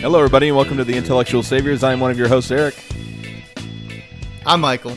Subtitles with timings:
[0.00, 1.82] Hello, everybody, and welcome to the Intellectual Saviors.
[1.82, 2.74] I am one of your hosts, Eric.
[4.46, 4.96] I'm Michael.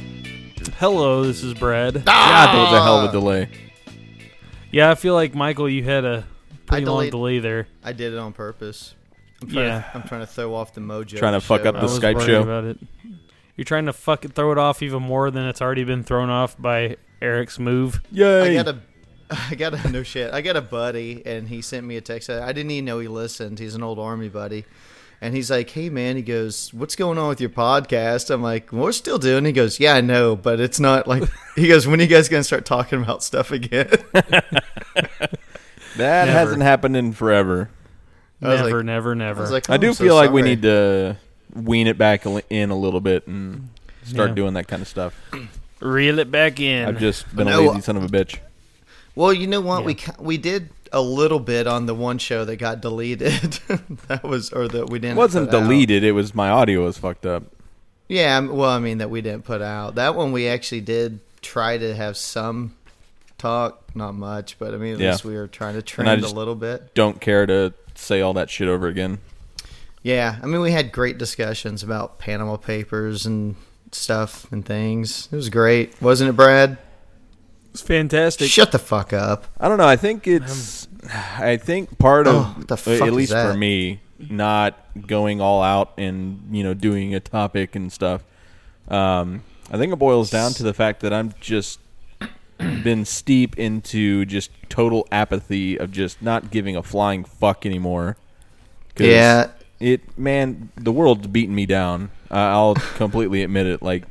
[0.77, 2.03] Hello, this is Brad.
[2.07, 2.45] Ah!
[2.45, 3.49] God, that was a hell of a delay.
[4.71, 6.25] Yeah, I feel like Michael, you had a
[6.65, 7.67] pretty long delayed- delay there.
[7.83, 8.93] I did it on purpose.
[9.41, 9.81] I'm trying, Yeah.
[9.81, 11.17] to, I'm trying to throw off the mojo.
[11.17, 12.41] Trying of to fuck show up I the right was Skype worried show.
[12.43, 12.77] about it.
[13.55, 16.29] You're trying to fuck it, throw it off even more than it's already been thrown
[16.29, 18.01] off by Eric's move.
[18.11, 18.23] now.
[18.23, 18.53] I Yay!
[18.55, 18.77] got a,
[19.49, 20.31] I got a no shit.
[20.33, 22.29] I got a buddy, and he sent me a text.
[22.29, 23.59] I didn't even know he listened.
[23.59, 24.65] He's an old army buddy,
[25.21, 28.71] and he's like, "Hey man," he goes, "What's going on with your podcast?" I'm like,
[28.71, 31.23] "We're still doing." He goes, "Yeah, I know, but it's not like."
[31.55, 35.37] He goes, "When are you guys gonna start talking about stuff again?" that
[35.97, 36.31] Never.
[36.31, 37.69] hasn't happened in forever.
[38.39, 39.41] Never, like- never, I never.
[39.41, 41.17] was like, I "Oh, do I'm so feel like we need to
[41.53, 43.69] wean it back in a little bit and
[44.03, 44.35] start Yeah.
[44.35, 45.13] doing that kind of stuff.
[45.79, 46.87] Reel it back in.
[46.87, 48.37] I've just been a lazy son of a bitch.
[49.15, 49.81] Well, you know what?
[49.81, 49.85] Yeah.
[49.85, 53.59] We ca- we did a little bit on the one show that got deleted.
[54.07, 55.17] that was, or that we didn't.
[55.17, 55.61] wasn't put out.
[55.63, 56.03] deleted.
[56.03, 57.43] It was my audio was fucked up.
[58.07, 59.95] Yeah, um, well, I mean that we didn't put out.
[59.95, 62.75] That one we actually did try to have some
[63.37, 65.11] talk, not much, but I mean at Yeah.
[65.11, 66.93] least we were trying to trend a little bit.
[66.93, 69.19] Don't care to say all that shit over again.
[70.03, 73.55] Yeah, I mean we had great discussions about Panama Papers and
[73.93, 75.29] stuff and things.
[75.31, 76.77] It was great, wasn't it, Brad?
[77.71, 78.49] It's fantastic.
[78.49, 79.45] Shut the fuck up.
[79.59, 79.87] I don't know.
[79.87, 80.87] I think it's.
[81.39, 84.77] I think part of, Oh, the fuck at least for me, not
[85.07, 88.23] going all out and you know doing a topic and stuff.
[88.87, 91.79] Um, I think it boils down to the fact that I'm just
[92.83, 98.17] been steep into just total apathy of just not giving a flying fuck anymore.
[98.95, 99.47] 'Cause Yeah.
[99.79, 102.11] it man, the world's beating me down.
[102.29, 103.81] Uh, I'll completely admit it.
[103.81, 104.03] Like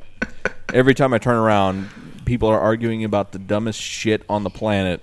[0.73, 1.87] every time I turn around,
[2.25, 5.01] people are arguing about the dumbest shit on the planet,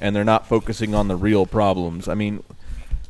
[0.00, 2.08] and they're not focusing on the real problems.
[2.08, 2.42] I mean,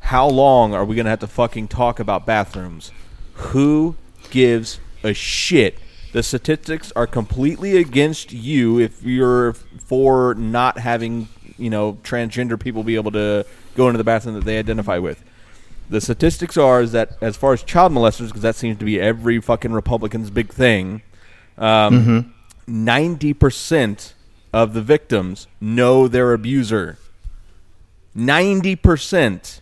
[0.01, 2.91] how long are we gonna have to fucking talk about bathrooms?
[3.35, 3.97] Who
[4.31, 5.79] gives a shit?
[6.13, 12.83] The statistics are completely against you if you're for not having, you know, transgender people
[12.83, 15.23] be able to go into the bathroom that they identify with.
[15.89, 19.01] The statistics are is that as far as child molesters, because that seems to be
[19.01, 21.03] every fucking Republican's big thing,
[21.59, 22.33] um,
[22.71, 24.15] 90 percent
[24.53, 26.99] of the victims know their abuser.
[28.15, 29.61] Ninety percent.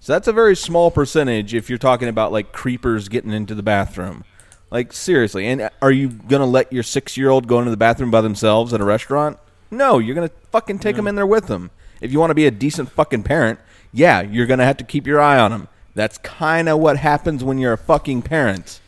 [0.00, 3.62] So that's a very small percentage if you're talking about like creepers getting into the
[3.62, 4.24] bathroom.
[4.70, 7.76] Like seriously, and uh, are you gonna let your six year old go into the
[7.76, 9.38] bathroom by themselves at a restaurant?
[9.70, 11.70] No, you're gonna fucking take them in there with them.
[12.00, 13.60] If you want to be a decent fucking parent,
[13.92, 15.68] yeah, you're gonna have to keep your eye on them.
[15.94, 18.80] That's kind of what happens when you're a fucking parent.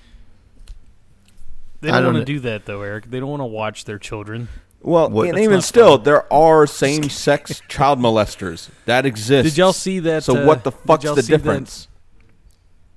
[1.83, 3.11] They don't don't want to do that though, Eric.
[3.11, 4.49] They don't want to watch their children.
[4.81, 6.05] Well, What- and That's even still, fun.
[6.05, 9.45] there are same-sex child molesters that exist.
[9.51, 10.25] Did y'all see that?
[10.25, 11.89] So uh, what the did fuck's the see that- difference?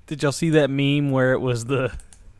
[0.08, 1.92] Did y'all see that meme where it was the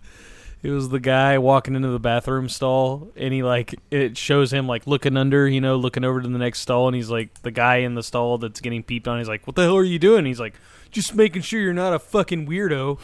[0.63, 4.67] it was the guy walking into the bathroom stall and he like it shows him
[4.67, 7.51] like looking under, you know, looking over to the next stall and he's like the
[7.51, 9.99] guy in the stall that's getting peeped on, he's like, What the hell are you
[9.99, 10.25] doing?
[10.27, 10.55] He's like,
[10.93, 12.99] Just making sure you're not a fucking weirdo.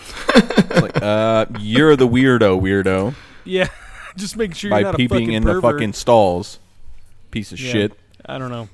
[0.80, 3.68] Like, uh, you're the weirdo, weirdo, Yeah.
[4.16, 5.62] Just make sure you're by not peeping fucking in pervert.
[5.62, 6.58] the fucking stalls.
[7.30, 7.72] Piece of Yeah.
[7.72, 7.92] shit.
[8.26, 8.68] I don't know.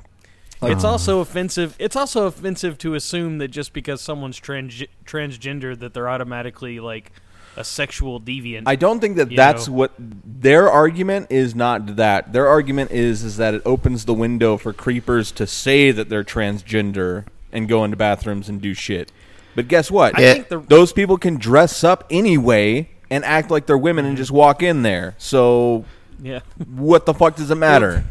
[0.62, 0.92] it's uh-huh.
[0.92, 1.76] also offensive.
[1.78, 7.12] It's also offensive to assume that just because someone's trans transgender that they're automatically like
[7.56, 8.64] a sexual deviant.
[8.66, 9.74] I don't think that that's know.
[9.74, 11.54] what their argument is.
[11.54, 15.90] Not that their argument is is that it opens the window for creepers to say
[15.92, 19.10] that they're transgender and go into bathrooms and do shit.
[19.54, 20.16] But guess what?
[20.18, 20.32] I Yeah.
[20.34, 24.30] think the Those people can dress up anyway and act like they're women and just
[24.30, 25.14] walk in there.
[25.18, 25.84] So
[26.22, 26.40] yeah.
[26.66, 28.04] what the fuck does it matter?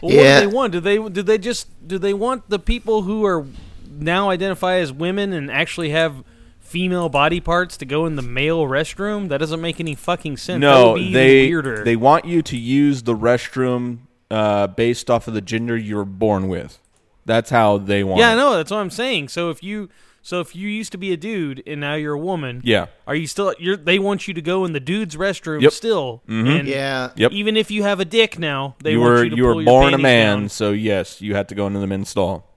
[0.00, 0.20] Well, Yeah.
[0.20, 0.72] What do they want?
[0.72, 3.46] Do they do they just do they want the people who are
[3.90, 6.24] now identify as women and actually have
[6.60, 9.28] female body parts to go in the male restroom?
[9.28, 10.60] That doesn't make any fucking sense.
[10.60, 11.84] that No, would be even they weirder.
[11.84, 13.98] they want you to use the restroom
[14.30, 16.78] uh, based off of the gender you were born with.
[17.24, 18.18] That's how they want.
[18.20, 18.56] yeah, I know.
[18.56, 19.28] That's what I'm saying.
[19.28, 19.88] So if you
[20.22, 22.86] so if you used to be a dude and now you're a woman, Yeah.
[23.06, 23.54] are you still?
[23.58, 25.72] You're they want you to go in the dude's restroom Yep.
[25.72, 26.60] still, Mhm.
[26.60, 27.10] and Yeah.
[27.16, 27.32] Yep.
[27.32, 29.52] even if you have a dick now, they you want were you to you were
[29.54, 30.48] pull your born a man, down.
[30.48, 32.48] so yes, you had to go into the men's stall.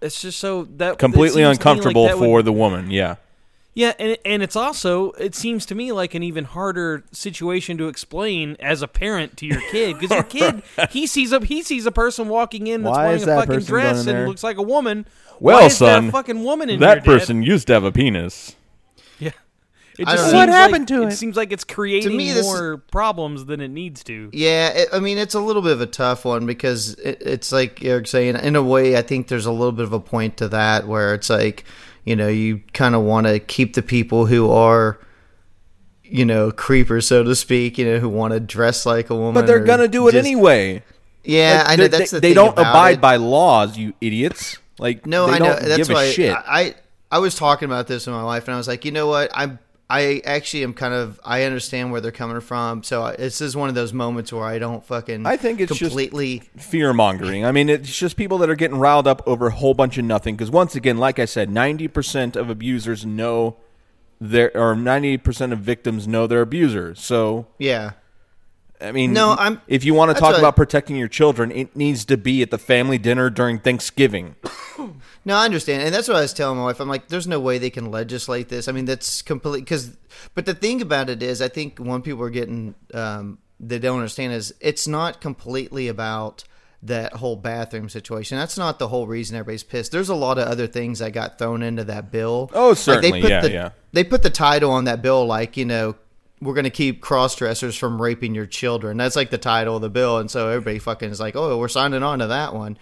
[0.00, 2.52] It's just so that Completely it seems to me like uncomfortable that would- for the
[2.52, 2.90] woman.
[2.90, 3.14] Yeah.
[3.74, 7.88] Yeah, and and it's also it seems to me like an even harder situation to
[7.88, 11.86] explain as a parent to your kid because your kid he sees a he sees
[11.86, 14.18] a person walking in that's Why wearing is a fucking person going dress in there?
[14.20, 15.06] and looks like a woman.
[15.40, 17.20] Well, Why is there son, a fucking woman in that here, Dad?
[17.20, 18.54] person used to have a penis.
[19.18, 19.30] Yeah.
[19.98, 20.38] It I just don't seems know.
[20.38, 21.12] What like- happened to it?
[21.12, 24.28] seems like it's creating me, this- more problems than it needs to.
[24.34, 27.50] Yeah, it, I mean it's a little bit of a tough one because it, it's
[27.52, 28.36] like Eric's saying.
[28.36, 31.14] In a way, I think there's a little bit of a point to that where
[31.14, 31.64] it's like,
[32.04, 34.98] you know, you kind of want to keep the people who are,
[36.04, 37.78] you know, creepers, so to speak.
[37.78, 40.26] You know, who want to dress like a woman, But they're gonna do it just-
[40.26, 40.82] anyway.
[41.24, 43.00] Yeah, Like, I know that's they, the they don't abide it.
[43.00, 44.58] by laws, you idiots.
[44.80, 45.54] Like No, I know.
[45.54, 46.04] That's why.
[46.18, 46.74] I, I
[47.12, 49.30] I was talking about this with my wife, and I was like, you know what,
[49.32, 49.58] I'm.
[49.94, 51.20] I actually am kind of.
[51.24, 52.82] I understand where they're coming from.
[52.82, 55.26] So I- this is one of those moments where I don't fucking.
[55.26, 56.42] I think it's completely.
[56.56, 57.44] fear mongering.
[57.44, 60.04] I mean, it's just people that are getting riled up over a whole bunch of
[60.06, 60.34] nothing.
[60.34, 63.56] Because once again, like I said, ninety percent of abusers know
[64.20, 66.94] their, or ninety percent of victims know their abuser.
[66.94, 67.92] So yeah.
[68.82, 72.04] I mean, No, I'm- If you want to talk about protecting your children, it needs
[72.06, 74.34] to be at the family dinner during Thanksgiving.
[75.24, 76.80] No, I understand, and that's what I was telling my wife.
[76.80, 79.96] I'm like, "There's no way they can legislate this." I mean, that's completely because.
[80.34, 83.98] But the thing about it is, I think one people are getting um, they don't
[83.98, 86.42] understand is it's not completely about
[86.82, 88.36] that whole bathroom situation.
[88.36, 89.92] That's not the whole reason everybody's pissed.
[89.92, 92.50] There's a lot of other things that got thrown into that bill.
[92.52, 93.70] Oh, Like, certainly, put yeah, the, yeah.
[93.92, 95.94] They put the title on that bill, like you know,
[96.42, 98.96] we're going to keep cross dressers from raping your children.
[98.96, 101.68] That's like the title of the bill, and so everybody fucking is like, "Oh, we're
[101.68, 102.76] signing on to that one."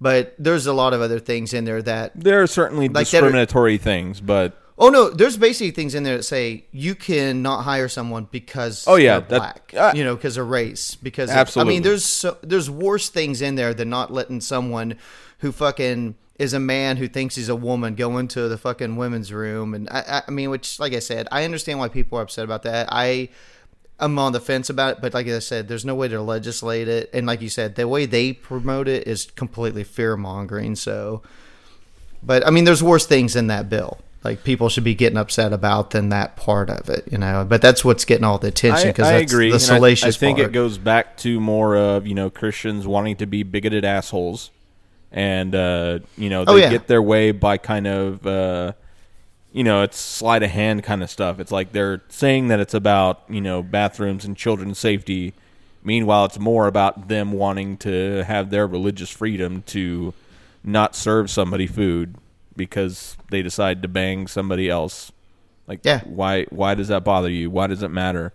[0.00, 3.00] But there's a lot of other things in there that There are certainly Like that
[3.00, 7.62] are- discriminatory things, but Oh no, there's basically things in there that say you cannot
[7.62, 10.96] hire someone because Oh, yeah, they're that- black, uh, you know, because of race.
[10.96, 11.74] Because of- Absolutely.
[11.74, 14.96] I mean, there's so, there's worse things in there than not letting someone
[15.38, 19.32] who fucking is a man who thinks he's a woman go into the fucking women's
[19.32, 19.74] room.
[19.74, 22.44] And I, I, I mean, which like I said, I understand why people are upset
[22.44, 22.88] about that.
[22.90, 23.28] I
[24.00, 26.88] I'm on the fence about it, but like I said, there's no way to legislate
[26.88, 27.10] it.
[27.12, 30.74] And like you said, the way they promote it is completely fear mongering.
[30.74, 31.22] So,
[32.22, 33.98] but I mean, there's worse things in that bill.
[34.24, 37.44] Like people should be getting upset about than that part of it, you know.
[37.46, 39.50] But that's what's getting all the attention because I that's agree.
[39.50, 40.48] the and I- salacious I, think part.
[40.48, 44.50] it goes back to more of you know Christians wanting to be bigoted assholes,
[45.14, 46.68] and uh, you know they Oh, yeah.
[46.70, 48.72] get their way by kind of uh,
[49.52, 51.38] you know it's sleight of hand kind of stuff.
[51.40, 55.32] It's like they're saying that it's about you know bathrooms and children's safety.
[55.82, 60.12] Meanwhile, it's more about them wanting to have their religious freedom to
[60.64, 62.16] not serve somebody food
[62.56, 65.12] because they decide to bang somebody else.
[65.66, 66.00] Like, Yeah.
[66.04, 66.44] why?
[66.50, 67.50] Why does that bother you?
[67.50, 68.32] Why does it matter?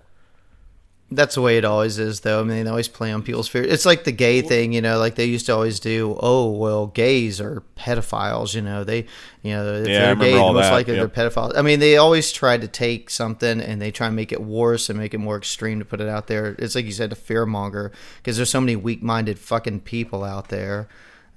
[1.11, 2.39] That's the way it always is, though.
[2.39, 3.63] I mean, they always play on people's fear.
[3.63, 5.00] It's like the gay thing, you know.
[5.00, 6.15] Like they used to always do.
[6.19, 8.53] Oh, well, gays are pedophiles.
[8.53, 9.07] You know, they,
[9.41, 11.11] you know, if Yeah, they're gay, most that, likely yep.
[11.11, 11.57] they're pedophiles.
[11.57, 14.88] I mean, they always try to take something and they try and make it worse
[14.88, 16.56] and make it more extreme to put it out there.
[16.59, 20.49] It's like you said, a fear monger, because there's so many weak-minded fucking people out
[20.49, 20.87] there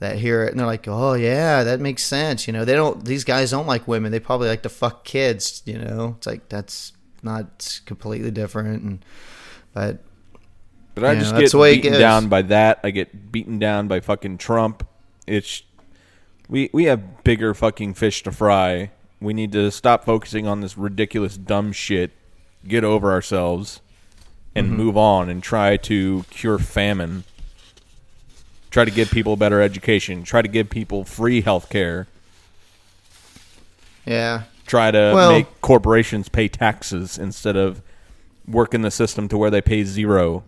[0.01, 2.47] that hear it and they're like, oh yeah, that makes sense.
[2.47, 3.07] You know, they don't.
[3.07, 4.13] These guys don't like women.
[4.13, 5.63] They probably like to fuck kids.
[5.65, 8.83] You know, it's like that's not completely different.
[8.83, 9.05] And
[9.73, 9.99] but
[10.95, 12.01] But I Yeah, just that's get the way it beaten goes.
[12.01, 12.81] down by that.
[12.85, 14.87] I get beaten down by fucking Trump.
[15.27, 15.63] It's
[16.49, 18.91] we we have bigger fucking fish to fry.
[19.21, 22.11] We need to stop focusing on this ridiculous dumb shit.
[22.67, 23.81] Get over ourselves
[24.55, 24.77] and Mm-hmm.
[24.77, 27.25] move on and try to cure famine.
[28.71, 30.25] Try to give people a better education.
[30.25, 32.07] Try to give people free health care.
[34.05, 37.83] yeah, Try to Well- make corporations pay taxes instead of
[38.47, 40.45] working the system to where they pay zero.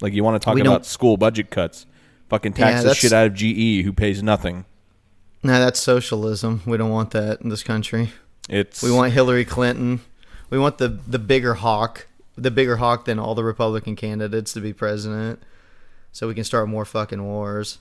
[0.00, 1.86] Like you want to talk We about school budget cuts.
[2.28, 4.64] Fucking Yeah, tax the shit out of GE who pays nothing.
[5.42, 6.62] no, that's socialism.
[6.64, 8.12] We don't want that in this country.
[8.48, 10.00] It's We want Hillary Clinton.
[10.48, 12.06] We want the the bigger hawk,
[12.36, 15.42] the bigger hawk than all the Republican candidates to be president,
[16.12, 17.78] so we can start more fucking wars.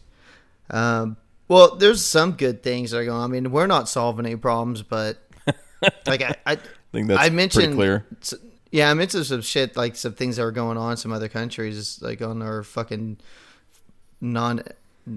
[0.69, 3.17] Um, well, there's some good things that are going.
[3.17, 3.23] on.
[3.23, 5.17] I mean, we're not solving any problems, but
[6.05, 6.57] like I, I,
[6.91, 8.05] think that's I pretty mentioned clear.
[8.71, 11.27] Yeah, I mentioned some shit like some things that were going on in some other
[11.27, 13.17] countries, like on our fucking
[14.21, 14.61] non,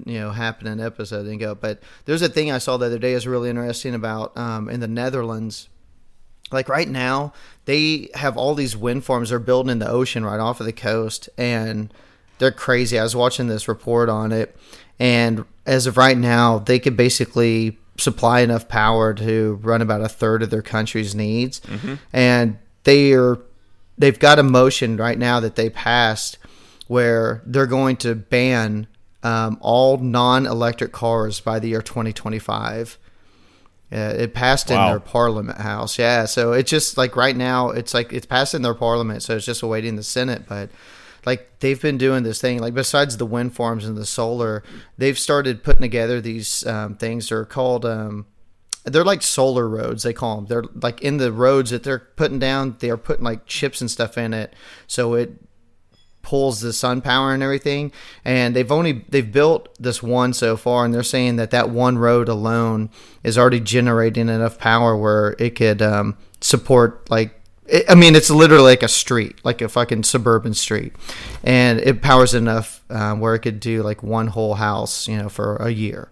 [0.06, 1.54] you know, happening episode and go.
[1.54, 4.80] But there's a thing I saw the other day is really interesting about um, in
[4.80, 5.68] the Netherlands.
[6.50, 7.32] like right now
[7.66, 10.72] they have all these wind farms they're building in the ocean right off of the
[10.72, 11.92] coast and
[12.38, 14.54] they're crazy i was watching this report on it
[14.98, 20.08] and as of right now they could basically supply enough power to run about a
[20.08, 21.62] third of their country's needs
[22.12, 23.38] and they are
[23.98, 26.38] they've got a motion right now that they passed
[26.88, 28.86] where they're going to ban
[29.22, 32.98] um, all non-electric cars by the year 2025
[33.92, 35.98] uh, it passed in their parliament house.
[35.98, 39.36] Yeah, so it's just like right now, it's like it's passed in their parliament, so
[39.36, 40.44] it's just awaiting the Senate.
[40.48, 40.70] But
[41.26, 44.62] like they've been doing this thing, like besides the wind farms and the solar,
[44.96, 47.28] they've started putting together these um, things.
[47.28, 48.24] They're called, um,
[48.84, 50.02] they're like solar roads.
[50.02, 50.46] They call them.
[50.46, 52.76] They're like in the roads that they're putting down.
[52.80, 54.54] They are putting like chips and stuff in it,
[54.86, 55.38] so it
[56.22, 57.92] pulls the sun power and everything
[58.24, 61.98] and they've only they've built this one so far and they're saying that that one
[61.98, 62.88] road alone
[63.24, 67.34] is already generating enough power where it could um, support like
[67.66, 70.92] it, i mean it's literally like a street like a fucking suburban street
[71.42, 75.28] and it powers enough um, where it could do like one whole house you know
[75.28, 76.08] for a year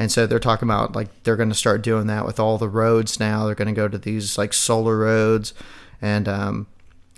[0.00, 2.68] and so they're talking about like they're going to start doing that with all the
[2.68, 5.54] roads now they're going to go to these like solar roads
[6.02, 6.66] and um,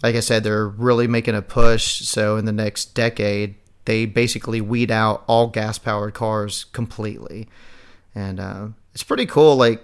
[0.03, 2.01] like I said, they're really making a push.
[2.07, 7.49] So in the next decade, they basically weed out all gas powered cars completely,
[8.15, 9.57] and uh, it's pretty cool.
[9.57, 9.83] Like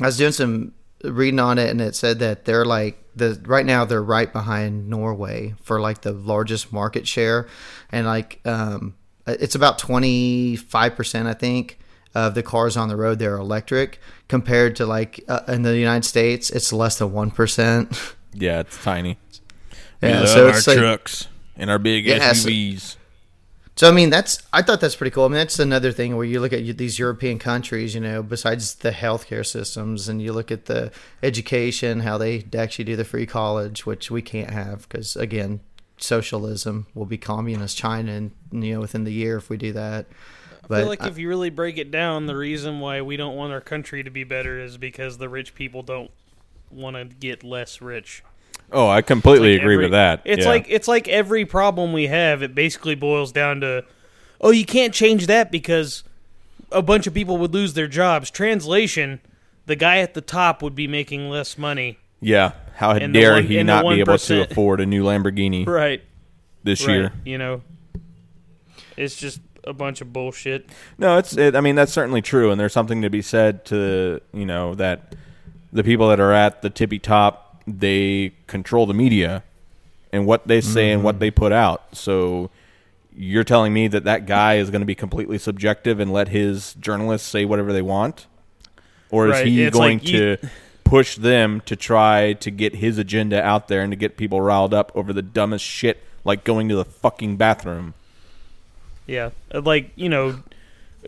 [0.00, 3.66] I was doing some reading on it, and it said that they're like the right
[3.66, 7.46] now they're right behind Norway for like the largest market share,
[7.90, 8.94] and like um,
[9.26, 11.78] it's about twenty five percent, I think.
[12.14, 16.04] Of the cars on the road, they're electric compared to like uh, in the United
[16.04, 17.90] States, it's less than one percent.
[18.36, 19.16] Yeah, it's tiny.
[20.02, 22.96] Yeah, we love so our it's like, trucks and our big Yeah, so- SUVs.
[23.76, 25.24] So I mean, that's I thought that's pretty cool.
[25.24, 28.74] I mean, that's another thing where you look at these European countries, you know, besides
[28.76, 30.92] the healthcare systems, and you look at the
[31.22, 35.60] education, how they actually do the free college, which we can't have because again,
[35.96, 40.06] socialism will be communist China, and you know, within the year if we do that.
[40.64, 43.36] I But feel like if you really break it down, the reason why we don't
[43.36, 46.10] want our country to be better is because the rich people don't
[46.70, 48.22] want to get less rich.
[48.72, 50.22] Oh, I completely Like agree every- with that.
[50.24, 50.50] It's Yeah.
[50.50, 52.42] like it's like every problem we have.
[52.42, 53.84] It basically boils down to,
[54.40, 56.02] oh, you can't change that because
[56.72, 58.30] a bunch of people would lose their jobs.
[58.30, 59.20] Translation:
[59.66, 61.98] the guy at the top would be making less money.
[62.20, 62.52] yeah.
[62.76, 66.02] How dare one- he not be able to afford a new Lamborghini Right.
[66.64, 66.94] this right.
[66.94, 67.12] year?
[67.24, 67.62] You know,
[68.96, 70.68] it's just a bunch of bullshit.
[70.98, 71.36] No, it's.
[71.36, 74.74] It, I mean, that's certainly true, and there's something to be said to you know
[74.74, 75.14] that
[75.72, 79.42] the people that are at the tippy top they control the media
[80.12, 81.20] and what they say and what mm-hmm.
[81.20, 81.96] they put out.
[81.96, 82.50] So
[83.16, 86.74] you're telling me that that guy is going to be completely subjective and let his
[86.74, 88.26] journalists say whatever they want,
[89.10, 90.50] or is Right, he it's going like you- to
[90.84, 94.74] push them to try to get his agenda out there and to get people riled
[94.74, 97.94] up over the dumbest shit like going to the fucking bathroom?
[99.06, 100.42] Yeah, Uh, like you know,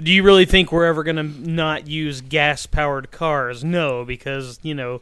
[0.00, 3.64] do you really think we're ever gonna not use gas-powered cars?
[3.64, 5.00] No, because you know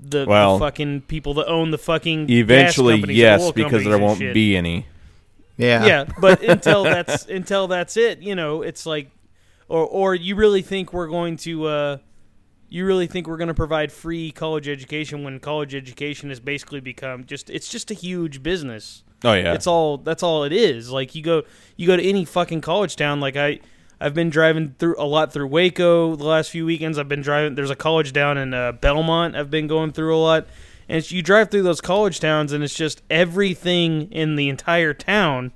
[0.00, 3.84] the, Well, the fucking people that own the fucking gas Eventually, companies, yes, oil because
[3.84, 4.34] there won't shit.
[4.34, 4.86] be any.
[5.56, 9.10] yeah, Yeah, but until that's until that's it, you know, it's like,
[9.68, 11.98] or or you really think we're going to, uh,
[12.68, 16.80] you really think we're going to provide free college education when college education has basically
[16.80, 19.03] become just it's just a huge business.
[19.24, 20.90] Oh yeah, It's all that's all it is.
[20.90, 21.42] Like you go
[21.76, 23.20] you go to any fucking college town.
[23.20, 23.60] Like I
[24.00, 26.98] I've been driving through a lot through Waco the last few weekends.
[26.98, 27.54] I've been driving.
[27.54, 29.34] There's a college down in uh, Belmont.
[29.36, 30.46] I've been going through a lot,
[30.88, 34.92] and it's, you drive through those college towns, and it's just everything in the entire
[34.92, 35.52] town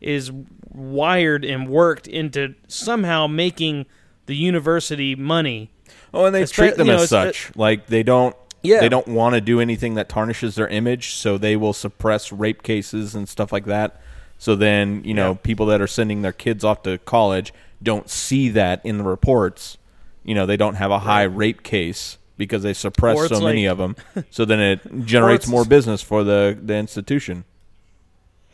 [0.00, 0.32] is
[0.68, 3.86] wired and worked into somehow making
[4.26, 5.70] the university money.
[6.12, 7.54] Oh, and they Espe- treat them you know, as such.
[7.54, 8.34] like they don't.
[8.62, 8.80] Yeah.
[8.80, 12.62] They don't want to do anything that tarnishes their image, so they will suppress rape
[12.62, 14.00] cases and stuff like that.
[14.38, 15.38] So then, you know, Yeah.
[15.42, 17.52] people that are sending their kids off to college
[17.82, 19.78] don't see that in the reports.
[20.24, 23.66] You know, they don't have a high rape case because they suppress so it's many
[23.66, 23.96] of them.
[24.30, 27.44] So then it generates more business for the the institution.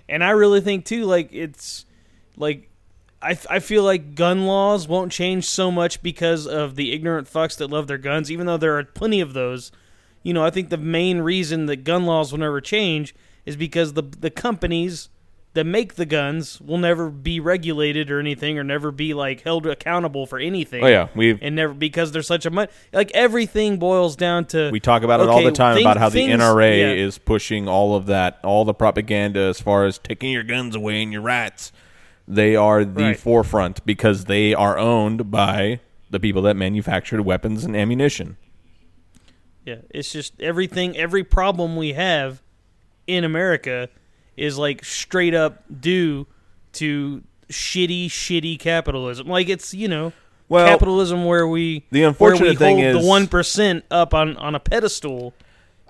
[0.09, 1.85] And I really think too, like it's
[2.37, 2.71] like
[3.21, 7.57] I, I feel like gun laws won't change so much because of the ignorant fucks
[7.59, 9.73] that love their guns, even though there are plenty of those.
[10.23, 13.15] You know, I think the main reason that gun laws will never change
[13.47, 15.09] is because the the companies
[15.55, 19.67] that make the guns will never be regulated or anything, or never be like held
[19.67, 20.85] accountable for anything.
[20.85, 24.71] Oh yeah, we and never because there's such a much like everything boils down to
[24.71, 26.93] we talk about it all the time about how the NRA yeah.
[26.93, 31.03] is pushing all of that, all the propaganda as far as taking your guns away
[31.03, 31.73] and your rights.
[32.27, 33.19] They are the Right.
[33.19, 38.37] forefront because they are owned by the people that manufactured weapons and ammunition.
[39.69, 42.43] Yeah, it's just everything, every problem we have
[43.07, 43.89] in America
[44.37, 46.27] is like straight up due
[46.75, 49.27] to shitty, shitty capitalism.
[49.27, 50.13] Like it's you know
[50.49, 54.15] Well, capitalism where we the where unfortunate we thing hold is- the one percent up
[54.15, 55.35] on on a pedestal,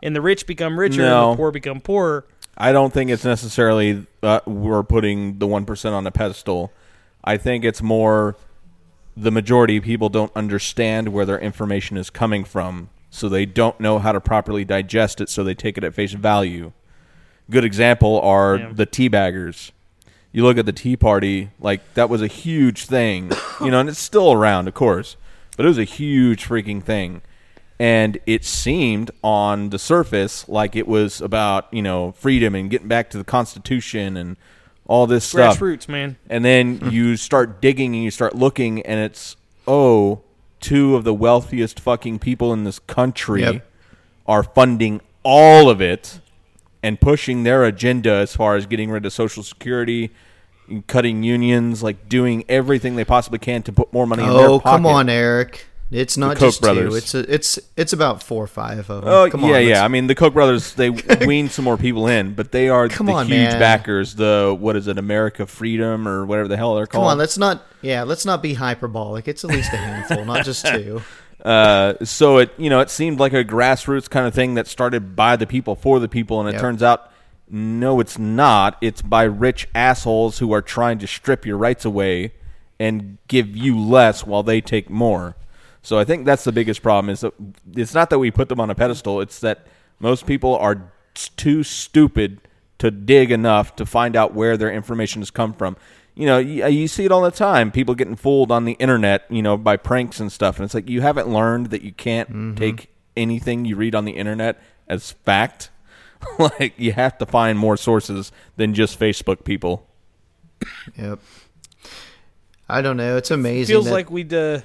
[0.02, 1.30] and the rich become richer No.
[1.30, 2.26] and the poor become poorer.
[2.56, 6.72] I don't think it's necessarily uh, we're putting the one percent on a pedestal.
[7.22, 8.36] I think it's more
[9.16, 13.78] the majority of people don't understand where their information is coming from, so they don't
[13.80, 16.72] know how to properly digest it, so they take it at face value.
[17.50, 18.72] Good example are Yeah.
[18.74, 19.72] the baggers.
[20.32, 23.88] You look at the Tea Party, like that was a huge thing, you know, and
[23.88, 25.16] it's still around, of course,
[25.56, 27.22] but it was a huge freaking thing
[27.78, 32.88] and it seemed on the surface like it was about you know freedom and getting
[32.88, 34.36] back to the Constitution and
[34.86, 35.58] all this stuff.
[35.58, 36.16] Grassroots, man.
[36.28, 39.36] And then you start digging and you start looking, and it's
[39.66, 40.22] oh,
[40.60, 43.66] two of the wealthiest fucking people in this country Yep.
[44.26, 46.20] are funding all of it
[46.82, 50.10] and pushing their agenda as far as getting rid of Social Security.
[50.68, 54.48] and Cutting unions, like doing everything they possibly can to put more money in their
[54.48, 55.64] Oh, come on, Eric.
[55.90, 56.90] It's not Koch just brothers.
[56.90, 56.96] two.
[56.96, 59.04] It's a, it's it's about four or five of them.
[59.12, 59.68] Oh come yeah, on, yeah.
[59.68, 60.90] let's- I mean, the Koch brothers they
[61.26, 63.58] wean some more people in, but they are Come the on, huge man.
[63.58, 64.14] backers.
[64.16, 67.04] The what is it, America Freedom or whatever the hell they're called.
[67.04, 67.62] Come on, let's not.
[67.80, 69.28] Yeah, let's not be hyperbolic.
[69.28, 71.00] It's at least a handful, not just two.
[71.44, 75.16] Uh, so it you know it seemed like a grassroots kind of thing that started
[75.16, 76.60] by the people for the people, and it Yep.
[76.60, 77.10] turns out
[77.50, 78.76] no, it's not.
[78.82, 82.32] It's by rich assholes who are trying to strip your rights away
[82.78, 85.34] and give you less while they take more.
[85.82, 87.10] So I think that's the biggest problem.
[87.10, 87.32] Is that
[87.74, 89.66] it's not that we put them on a pedestal; it's that
[90.00, 90.92] most people are
[91.36, 92.40] too stupid
[92.78, 95.76] to dig enough to find out where their information has come from.
[96.14, 97.70] You know, you, you see it all the time.
[97.70, 100.56] People getting fooled on the internet, you know, by pranks and stuff.
[100.56, 104.12] And it's like you haven't learned that you can't take anything you read on the
[104.12, 105.70] internet as fact.
[106.38, 109.86] like you have to find more sources than just Facebook people.
[110.96, 111.20] Yep.
[112.68, 113.16] I don't know.
[113.16, 113.72] It's amazing.
[113.72, 114.34] Feels that- like we'd.
[114.34, 114.60] Uh,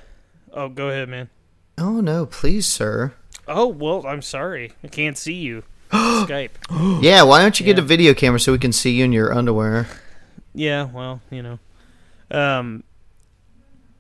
[0.54, 1.30] oh, go ahead, man.
[1.78, 3.13] Oh no, please, sir.
[3.48, 4.74] Oh well, I'm sorry.
[4.84, 5.63] I can't see you.
[5.92, 7.02] Skype.
[7.04, 7.84] Yeah, why don't you get Yeah.
[7.84, 9.88] a video camera so we can see you in your underwear?
[10.54, 11.60] Yeah, well, you know,
[12.32, 12.84] um,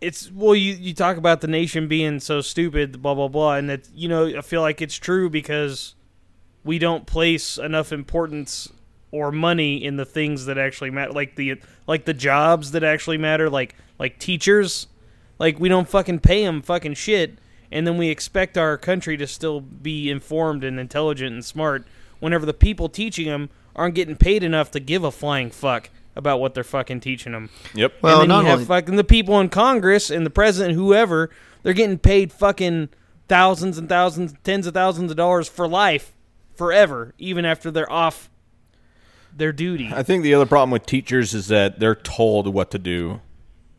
[0.01, 3.69] it's well, you you talk about the nation being so stupid, blah blah blah, and
[3.69, 5.95] that you know, I feel like it's true because
[6.63, 8.71] we don't place enough importance
[9.11, 11.55] or money in the things that actually matter, like the
[11.87, 14.87] like the jobs that actually matter, like like teachers,
[15.43, 17.37] like we don't fucking pay them fucking shit,
[17.69, 21.85] and then we expect our country to still be informed and intelligent and smart
[22.21, 26.39] whenever the people teaching them aren't getting paid enough to give a flying fuck about
[26.39, 27.49] what they're fucking teaching them.
[27.75, 27.95] Yep.
[28.01, 30.75] Well, and then not you have only- fucking the people in Congress and the president,
[30.75, 31.29] whoever,
[31.61, 32.87] they're getting paid fucking
[33.27, 36.13] thousands and thousands, tens of thousands of dollars for life,
[36.55, 38.29] forever, even after they're off
[39.35, 39.89] their duty.
[39.93, 43.19] I think the other problem with teachers is that they're told what to do.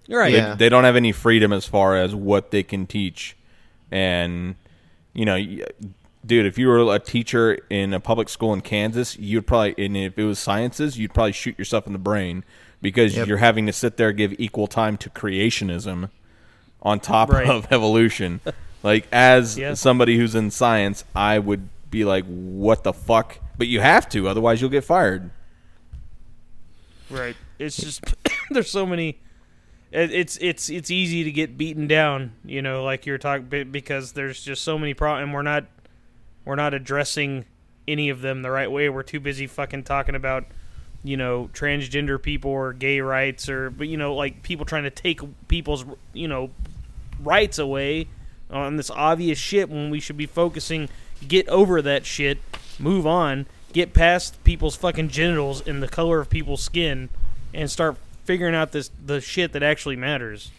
[0.06, 0.32] You're right.
[0.32, 0.54] They- Yeah.
[0.54, 3.36] They, don't have any freedom as far as what they can teach.
[3.90, 4.56] And,
[5.12, 5.36] you know,
[6.26, 9.96] dude, if you were a teacher in a public school in Kansas, you'd probably, and
[9.96, 12.44] if it was sciences, you'd probably shoot yourself in the brain
[12.82, 13.28] because Yep.
[13.28, 16.10] you're having to sit there give equal time to creationism
[16.82, 17.48] on top Right.
[17.48, 18.40] of evolution.
[18.82, 19.74] like, as Yeah.
[19.74, 23.38] somebody who's in science, I would be like, what the fuck?
[23.56, 25.30] But you have to, otherwise, you'll get fired.
[27.10, 27.36] Right.
[27.58, 28.02] It's just
[28.50, 29.18] there's so many.
[29.94, 34.12] It- It's it's it's easy to get beaten down, you know, like you're talking because
[34.12, 35.64] there's just so many problems, we're not
[36.44, 37.44] we're not addressing
[37.88, 38.88] any of them the right way.
[38.88, 40.44] We're too busy fucking talking about
[41.02, 44.90] you know transgender people or gay rights or but you know like people trying to
[44.90, 46.50] take people's you know
[47.20, 48.08] rights away
[48.50, 50.88] on this obvious shit when we should be focusing
[51.28, 52.38] get over that shit
[52.78, 57.10] move on get past people's fucking genitals and the color of people's skin
[57.52, 60.50] and start figuring out this the shit that actually matters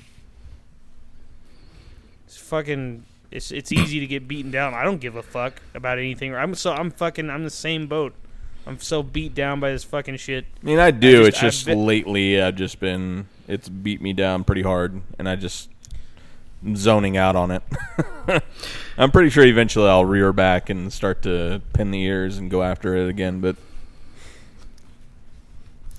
[2.25, 5.97] it's fucking it's it's easy to get beaten down i don't give a fuck about
[5.97, 8.13] anything i'm so i'm fucking i'm the same boat
[8.67, 11.17] i'm so beat down by this fucking shit I mean, I do.
[11.23, 15.01] just- it's I've just been- lately I've just been it's beat me down pretty hard,
[15.19, 15.69] and I just
[16.65, 17.61] I'm zoning out on it.
[18.97, 22.63] I'm pretty sure eventually I'll rear back and start to pin the ears and go
[22.63, 23.39] after it again.
[23.41, 23.55] But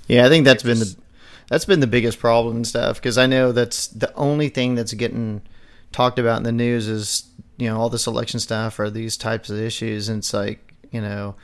[0.08, 0.96] Yeah, I think that's been the
[1.48, 4.94] that's been the biggest problem and stuff because I know that's the only thing that's
[4.94, 5.42] getting
[5.92, 9.50] talked about in the news is you know all this election stuff or these types
[9.50, 11.34] of issues and it's like you know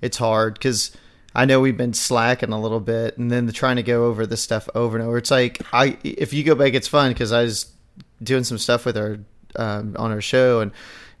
[0.00, 0.96] it's hard because
[1.34, 4.26] I know we've been slacking a little bit and then the trying to go over
[4.26, 5.16] this stuff over and over.
[5.16, 7.72] It's like I if you go back it's fun because I was
[8.22, 9.18] doing some stuff with our
[9.56, 10.72] um, on our show and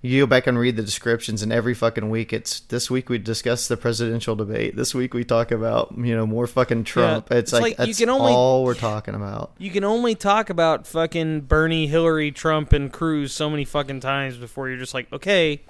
[0.04, 3.18] you go back and read the descriptions, and every fucking week it's this week we
[3.18, 4.74] discuss the presidential debate.
[4.74, 7.28] This week we talk about you know more fucking Trump.
[7.30, 9.52] Yeah, it's, it's like, like you can only- all we're talking about.
[9.58, 14.36] You can only talk about fucking Bernie, Hillary, Trump, and Cruz so many fucking times
[14.36, 15.62] before you're just like, okay,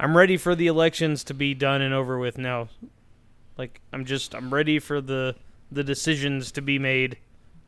[0.00, 2.70] I'm ready for the elections to be done and over with now.
[3.58, 5.34] Like I'm just I'm ready for the
[5.70, 7.18] the decisions to be made,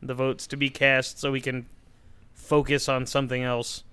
[0.01, 1.67] the votes to be cast, so we can
[2.33, 3.83] focus on something else.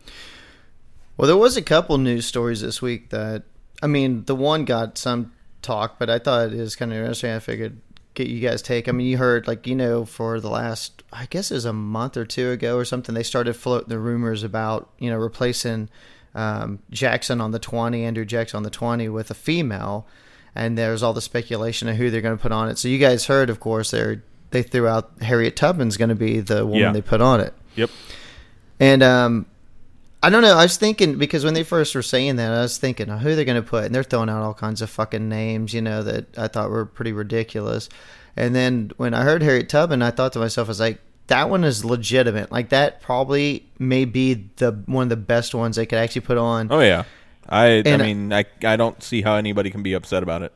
[1.18, 3.42] Well, there was a couple news stories this week that
[3.82, 7.32] I mean, the one got some talk, but I thought it was kind of interesting.
[7.32, 7.80] I figured
[8.14, 8.88] get you guys take.
[8.88, 11.72] I mean, you heard like you know for the last I guess it was a
[11.72, 15.88] month or two ago or something they started floating the rumors about you know replacing
[16.34, 20.06] um, Jackson on the twenty, Andrew Jackson on the twenty with a female,
[20.54, 22.78] and there's all the speculation of who they're going to put on it.
[22.78, 26.38] So you guys heard, of course, they they threw out Harriet Tubman's going to be
[26.40, 26.92] the woman Yeah.
[26.92, 27.54] they put on it.
[27.76, 27.90] Yep.
[28.80, 29.46] And um,
[30.22, 30.56] I don't know.
[30.56, 33.36] I was thinking because when they first were saying that, I was thinking, oh, who
[33.36, 36.02] they're going to put, and they're throwing out all kinds of fucking names, you know,
[36.02, 37.88] that I thought were pretty ridiculous.
[38.36, 41.50] And then when I heard Harriet Tubman, I thought to myself, I was like, that
[41.50, 42.50] one is legitimate.
[42.50, 46.38] Like that probably may be the one of the best ones they could actually put
[46.38, 46.68] on.
[46.70, 47.04] Oh yeah.
[47.48, 50.52] I I mean I I don't see how anybody can be upset about it.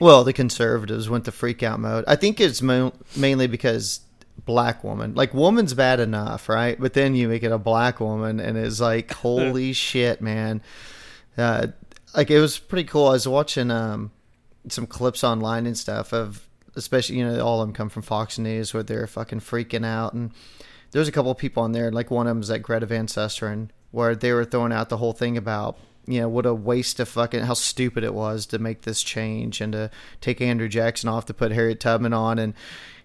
[0.00, 2.04] Well, the conservatives went to freak out mode.
[2.06, 4.00] I think it's mo- mainly because
[4.44, 6.78] black woman, like woman's bad enough, right?
[6.80, 10.62] But then you make it a black woman, and it's like, holy shit, man!
[11.36, 11.68] Uh,
[12.14, 13.08] like it was pretty cool.
[13.08, 14.10] I was watching um,
[14.68, 18.38] some clips online and stuff of, especially you know, all of them come from Fox
[18.38, 20.32] News where they're fucking freaking out, and
[20.92, 23.06] there's a couple of people on there, like one of them is that Greta Van
[23.06, 26.98] Susteren, where they were throwing out the whole thing about you know what a waste
[26.98, 31.08] of fucking how stupid it was to make this change and to take Andrew Jackson
[31.08, 32.54] off to put Harriet Tubman on, and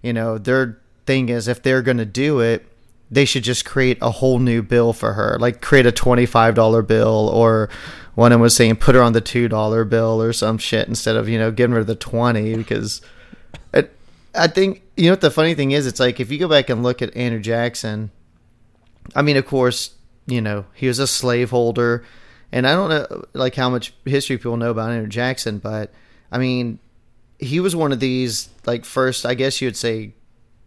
[0.01, 2.65] you know their thing is if they're going to do it.
[3.11, 6.81] They should just create a whole new bill for her, like create a twenty-five dollar
[6.81, 7.69] bill, or
[8.15, 11.29] one was saying put her on the two dollar bill or some shit instead of
[11.29, 13.01] you know giving her the twenty because
[13.75, 13.87] I,
[14.33, 15.85] I think you know what the funny thing is.
[15.85, 18.09] It's like if you go back and look at Andrew Jackson.
[19.15, 19.91] I mean, of course,
[20.25, 22.03] you know he was a slaveholder,
[22.51, 25.93] and I don't know like how much history people know about Andrew Jackson, but
[26.31, 26.79] I mean,
[27.37, 30.15] he was one of these like first, I guess you would say,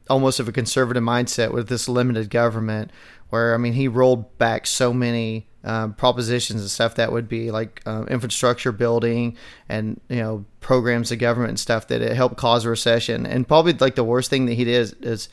[0.09, 2.91] almost of a conservative mindset with this limited government,
[3.31, 7.51] where I mean he rolled back so many um, propositions and stuff that would be
[7.51, 9.37] like um, infrastructure building
[9.69, 13.27] and you know programs of government and stuff that it helped cause a recession.
[13.27, 15.29] And probably like the worst thing that he did is, is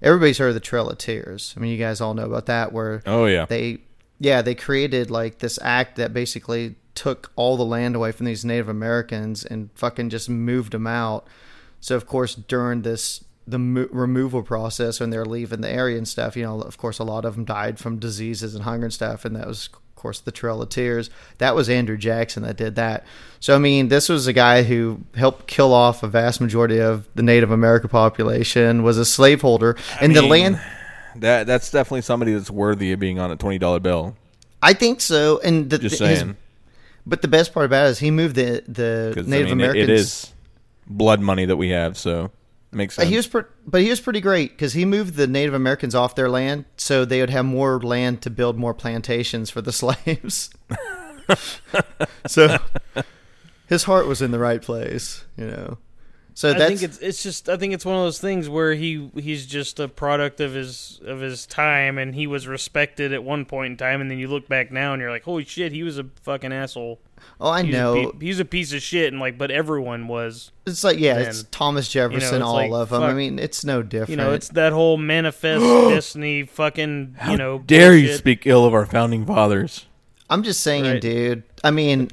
[0.00, 1.54] everybody's heard of the Trail of Tears.
[1.56, 3.46] I mean, you guys all know about that, where Oh yeah.
[3.46, 3.78] they
[4.20, 8.44] yeah they created like this act that basically took all the land away from these
[8.44, 11.26] native americans and fucking just moved them out
[11.80, 16.08] so of course during this the mo- removal process when they're leaving the area and
[16.08, 18.92] stuff you know of course a lot of them died from diseases and hunger and
[18.94, 22.56] stuff and that was of course the trail of tears that was andrew jackson that
[22.56, 23.04] did that
[23.40, 27.06] so i mean this was a guy who helped kill off a vast majority of
[27.14, 30.60] the native american population was a slaveholder and the mean, land
[31.16, 34.16] That that's definitely somebody that's worthy of being on a twenty dollar bill.
[34.60, 36.36] I think so, and the, Just the- his- saying.
[37.06, 39.62] but the best part about it is he moved the the Native I mean, it-
[39.68, 39.88] Americans.
[39.88, 40.32] it is
[40.88, 42.30] blood money that we have, so it
[42.74, 43.08] makes sense.
[43.08, 43.28] He was,
[43.66, 47.04] but he was pretty great because he moved the Native Americans off their land, so
[47.04, 50.50] they would have more land to build more plantations for the slaves.
[52.26, 52.58] so
[53.66, 55.78] his heart was in the right place, you know.
[56.36, 58.74] So I that's think it's it's just I think it's one of those things where
[58.74, 63.22] he he's just a product of his of his time and he was respected at
[63.22, 65.70] one point in time and then you look back now and you're like holy shit
[65.70, 66.98] he was a fucking asshole.
[67.40, 68.10] oh, I He's know.
[68.10, 70.50] pe- he's a piece of shit and like but everyone was.
[70.66, 71.28] It's like yeah, Man.
[71.28, 73.04] it's Thomas Jefferson, it's all like, of them.
[73.04, 74.10] I mean, it's no different.
[74.10, 78.74] You know, it's that whole manifest destiny fucking you know Dare you speak ill of
[78.74, 79.86] our founding fathers?
[80.28, 81.00] I'm just saying, Right.
[81.00, 81.44] dude.
[81.62, 82.10] I mean,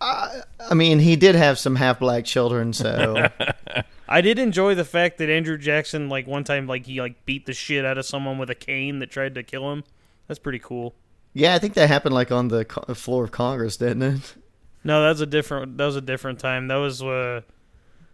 [0.00, 3.28] I, I mean, he did have some half black children, so
[4.08, 7.46] I did enjoy the fact that Andrew Jackson like one time like he like beat
[7.46, 9.84] the shit out of someone with a cane that tried to kill him.
[10.28, 10.94] That's pretty cool.
[11.34, 14.34] yeah, I think that happened like on the co- floor of Congress, didn't it?
[14.82, 15.76] No, that was a different.
[15.78, 16.68] That was a different time.
[16.68, 17.02] That was.
[17.02, 17.42] Uh,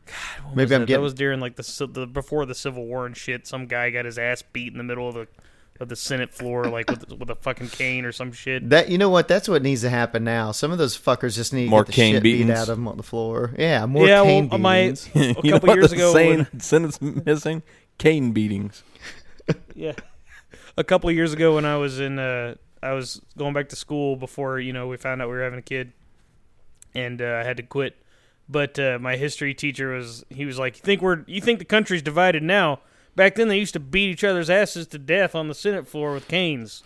[0.07, 0.87] God, what Maybe was I'm that?
[0.87, 3.46] getting- That was during like the, the before the Civil War and shit.
[3.46, 5.28] Some guy got his ass beat in the middle of the
[5.80, 8.70] of the Senate floor, like with with a fucking cane or some shit.
[8.70, 9.28] That you know what?
[9.28, 10.52] That's what needs to happen now.
[10.52, 12.58] Some of those fuckers just need to More get the cane shit beat beatings.
[12.58, 13.52] out of them on the floor.
[13.58, 15.08] Yeah, more yeah, cane well, my beatings.
[15.14, 17.62] a you know couple what years the ago, saying when, sentence missing
[17.98, 18.82] cane beatings.
[19.74, 19.94] yeah,
[20.76, 23.76] a couple of years ago when I was in, uh, I was going back to
[23.76, 25.92] school before you know we found out we were having a kid,
[26.94, 27.96] and uh, I had to quit.
[28.48, 31.64] But uh, my history teacher was he was like, "You think we're you think the
[31.64, 32.80] country's divided now?
[33.14, 36.12] Back then they used to beat each other's asses to death on the Senate floor
[36.12, 36.83] with canes."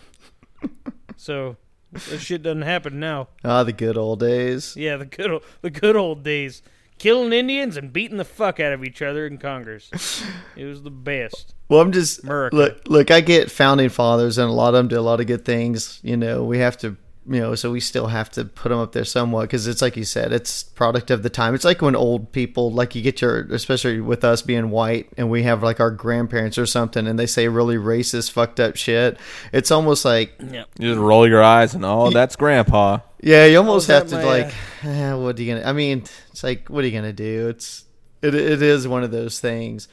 [1.15, 1.57] so
[1.93, 3.29] That shit doesn't happen now.
[3.43, 4.75] Ah, the good old days.
[4.75, 6.61] Yeah, the good old, the good old days,
[6.99, 9.89] killing Indians and beating the fuck out of each other in Congress.
[10.57, 11.53] It was the best.
[11.69, 12.55] Well, I'm just America.
[12.55, 12.81] look.
[12.87, 15.45] Look, I get founding fathers, and a lot of them did a lot of good
[15.45, 15.99] things.
[16.01, 16.97] You know, we have to,
[17.29, 19.97] you know, so we still have to put them up there somewhat because it's like
[19.97, 21.53] you said, it's product of the time.
[21.53, 25.29] It's like when old people, like you get your, especially with us being white, and
[25.29, 29.17] we have like our grandparents or something, and they say really racist, fucked up shit.
[29.51, 30.63] It's almost like, Yeah.
[30.79, 32.99] You just roll your eyes and oh, that's Grandpa.
[33.21, 35.67] yeah, you almost Oh, have to my, like, eh, what are you gonna?
[35.67, 37.49] I mean, it's like, what are you gonna do?
[37.49, 37.83] It's
[38.21, 39.87] it, it is one of those things.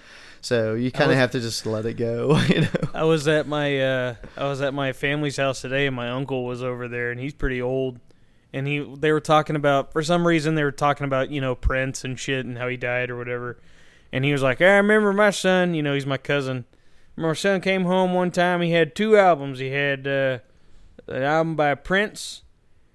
[0.44, 2.68] So you kind of have to just let it go, you know.
[2.92, 6.44] I was at my uh, I was at my family's house today, and my uncle
[6.44, 7.98] was over there, and he's pretty old.
[8.52, 11.54] And he they were talking about for some reason they were talking about you know
[11.54, 13.58] Prince and shit and how he died or whatever.
[14.12, 15.72] And he was like, I remember my son.
[15.72, 16.66] You know, he's my cousin.
[17.16, 18.60] My son came home one time.
[18.60, 19.60] He had two albums.
[19.60, 20.40] He had uh,
[21.06, 22.42] an album by Prince,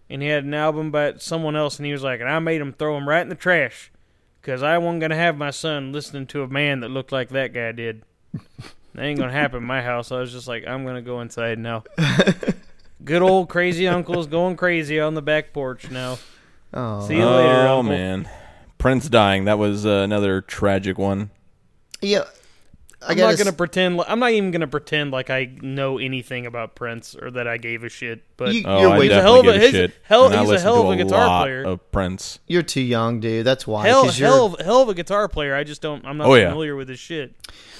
[0.07, 1.77] and he had an album by someone else.
[1.77, 3.91] And he was like, and I made him throw them right in the trash
[4.41, 7.53] because I wasn't gonna have my son listening to a man that looked like that
[7.53, 8.03] guy did.
[8.95, 10.11] That ain't gonna happen in my house.
[10.11, 11.83] I was just like, I'm gonna go inside now.
[13.03, 16.17] Good old crazy uncle's going crazy on the back porch now.
[16.73, 17.83] Oh, See you later, oh Uncle.
[17.93, 18.29] man,
[18.77, 19.45] Prince dying.
[19.45, 21.29] That was uh, another tragic one.
[22.01, 22.23] yeah.
[23.01, 23.97] I I'm not gonna s- pretend.
[23.97, 27.57] li- I'm not even gonna pretend like I know anything about Prince or that I
[27.57, 28.23] gave a shit.
[28.35, 29.91] But You- Oh, You're I way- He's a hell of a- give shit.
[30.03, 31.63] hell- he's a hell of a guitar lot player.
[31.63, 32.39] Of Prince.
[32.47, 33.45] You're too young, dude.
[33.45, 33.87] That's why.
[33.87, 35.55] hell, 'cause you're- hell, of, hell of a guitar player.
[35.55, 36.03] I just don't.
[36.05, 36.49] I'm not Oh, yeah.
[36.49, 37.33] familiar with his shit.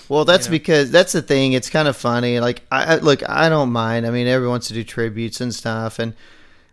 [0.07, 0.57] well, that's you know.
[0.59, 1.51] because that's the thing.
[1.53, 2.39] It's kind of funny.
[2.39, 4.07] Like, I, I look, I don't mind.
[4.07, 6.13] I mean, everyone wants to do tributes and stuff, and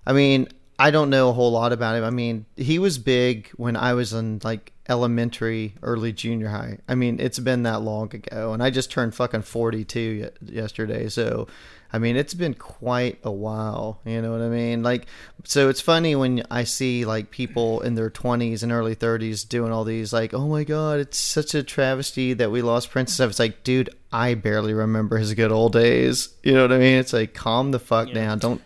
[0.07, 0.47] I mean,
[0.79, 2.05] I don't know a whole lot about him.
[2.05, 6.79] I mean, he was big when I was in like elementary, early junior high.
[6.89, 11.09] I mean, it's been that long ago, and I just turned fucking 42 ye- yesterday.
[11.09, 11.49] So,
[11.93, 14.01] I mean, it's been quite a while.
[14.05, 14.83] You know what I mean?
[14.83, 15.07] Like,
[15.45, 19.73] so it's funny when I see like people in their 20s and early 30s doing
[19.73, 23.15] all these like, oh my god, it's such a travesty that we lost Prince and
[23.15, 23.31] stuff.
[23.31, 26.31] It's like, dude, I barely remember his good old days.
[26.43, 26.99] You know what I mean?
[26.99, 28.39] It's like, calm the fuck down.
[28.39, 28.63] Don't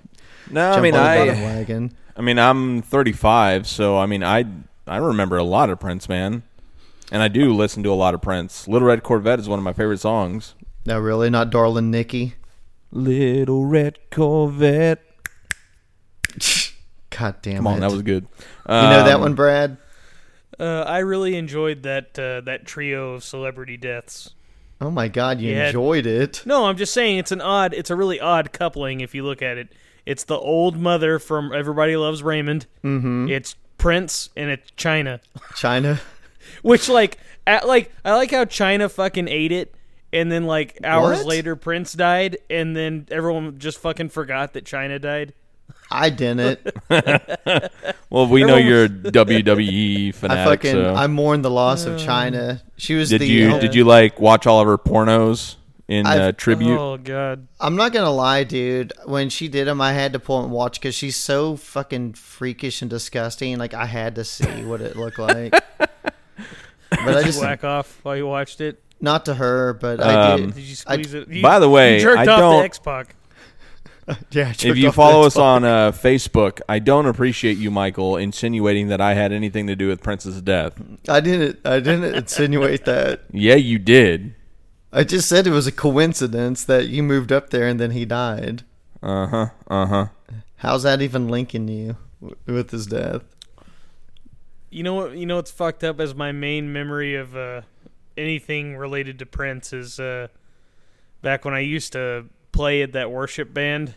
[0.51, 1.91] No, I mean I.
[2.17, 4.45] I mean I'm 35, so I mean I
[4.87, 6.43] I remember a lot of Prince, man,
[7.13, 8.67] and I do listen to a lot of Prince.
[8.67, 10.55] Little Red Corvette is one of my favorite songs.
[10.87, 12.35] No, really, not darling Nikki.
[12.91, 15.01] Little Red Corvette.
[17.11, 17.71] God damn Come it!
[17.75, 18.25] on, that was good.
[18.69, 19.77] you know that Um, one, Brad?
[20.59, 24.31] Uh, I really enjoyed that uh, that trio of celebrity deaths.
[24.81, 25.67] Oh my God, you Yeah.
[25.67, 26.43] enjoyed it.
[26.47, 27.75] No, I'm just saying it's an odd.
[27.75, 29.69] It's a really odd coupling if you look at it.
[30.07, 32.67] It's the old mother from Everybody Loves Raymond.
[32.85, 33.29] Mm-hmm.
[33.29, 35.21] It's Prince and it's Chyna.
[35.55, 35.99] Chyna.
[36.63, 39.75] Which like at, like I like how Chyna fucking ate it
[40.13, 41.27] and then like hours What?
[41.27, 45.33] later Prince died and then everyone just fucking forgot that Chyna died.
[45.91, 46.61] I didn't.
[48.11, 50.41] Well, we know you're a WWE fanatic.
[50.41, 50.95] I fucking so.
[50.97, 52.61] I mourn the loss of Chyna.
[52.77, 53.27] She was did the.
[53.29, 55.55] you uh, did you like watch all of her pornos
[55.91, 56.79] in I've- uh, tribute?
[56.79, 57.47] Oh god.
[57.61, 58.93] I'm not gonna lie, dude.
[59.05, 62.81] When she did them, I had to pull and watch because she's so fucking freakish
[62.81, 63.59] and disgusting.
[63.59, 65.53] Like I had to see what it looked like.
[65.79, 66.15] but
[66.93, 68.83] I just you whack off while you watched it?
[69.03, 70.55] not to her, but I Um, did.
[70.57, 71.29] Did you I- squeeze it?
[71.29, 73.17] You- by the way, you jerked I off don't- the X Pac.
[74.33, 79.01] Yeah, if you follow us on uh, Facebook, I don't appreciate you, Michael, insinuating that
[79.01, 80.75] I had anything to do with Prince's death.
[81.09, 81.61] I didn't.
[81.65, 83.21] I didn't insinuate that.
[83.33, 84.35] Yeah, you did.
[84.93, 88.05] I just said it was a coincidence that you moved up there and then he
[88.05, 88.65] died.
[89.03, 89.47] Uh huh.
[89.69, 90.07] Uh huh.
[90.57, 93.23] How's that even linking you w- with his death?
[94.71, 95.17] You know what?
[95.17, 97.63] You know what's fucked up as my main memory of uh,
[98.17, 100.29] anything related to Prince is uh,
[101.23, 103.95] back when I used to play at that worship band,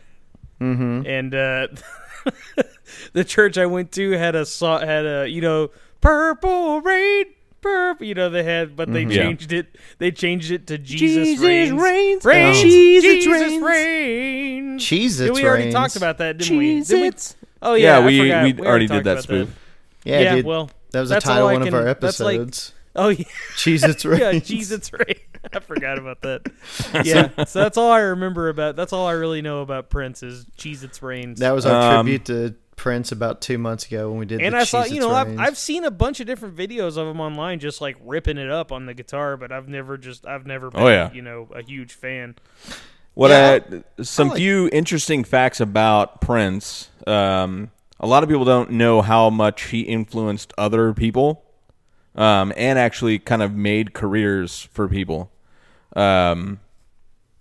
[0.62, 1.06] Mm-hmm.
[1.06, 1.68] and uh,
[3.14, 5.70] the church I went to had a saw had a you know
[6.02, 7.26] purple rain.
[7.64, 9.12] Purple, you know they had, but they Mhm.
[9.16, 9.24] Yeah.
[9.24, 9.76] changed it.
[9.98, 11.72] They changed it to Jesus, reigns.
[11.72, 12.26] reigns.
[12.26, 12.58] Reigns.
[12.60, 12.62] Oh.
[12.62, 14.84] Jesus, Jesus reigns.
[14.84, 15.74] Cheez Yeah, Its we already reigns.
[15.74, 16.82] talked about that, didn't we?
[16.82, 17.02] Didn't
[17.42, 17.48] we?
[17.62, 18.06] Oh yeah, Yeah, I
[18.44, 19.50] we- we already did that about spoof.
[20.04, 20.46] Yeah, Yeah, dude.
[20.46, 22.74] well, that was the title all I of one of our that's like- episodes.
[22.96, 23.24] oh yeah.
[23.56, 24.48] Cheez Its yeah, reigns.
[24.48, 25.20] Jesus right.
[25.54, 26.42] I forgot about that.
[27.04, 28.76] Yeah, so that's all I remember about.
[28.76, 31.40] That's all I really know about Prince is Cheez Its reigns.
[31.40, 34.42] That was our Um, tribute to Prince about two months ago when we did.
[34.42, 35.40] and the I saw, you know, I've.
[35.40, 38.72] I've seen a bunch of different videos of him online, just like ripping it up
[38.72, 39.38] on the guitar.
[39.38, 41.12] But I've never just, I've never been, Oh, yeah.
[41.14, 42.36] you know, a huge fan.
[43.14, 43.60] What Yeah,
[44.00, 46.90] I, some like- few interesting facts about Prince.
[47.08, 51.44] Um, a lot of people don't know how much he influenced other people,
[52.16, 55.32] um, and actually kind of made careers for people.
[55.96, 56.60] Um,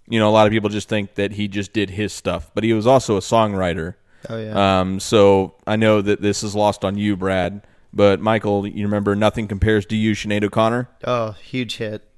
[0.09, 2.65] you know, a lot of people just think that he just did his stuff, but
[2.65, 3.95] he was also a songwriter.
[4.29, 4.81] Oh yeah.
[4.81, 7.67] Um, so I know that this is lost on you, Brad.
[7.93, 10.89] But Michael, you remember "Nothing Compares to You," Sinead O'Connor.
[11.05, 12.09] oh, huge hit.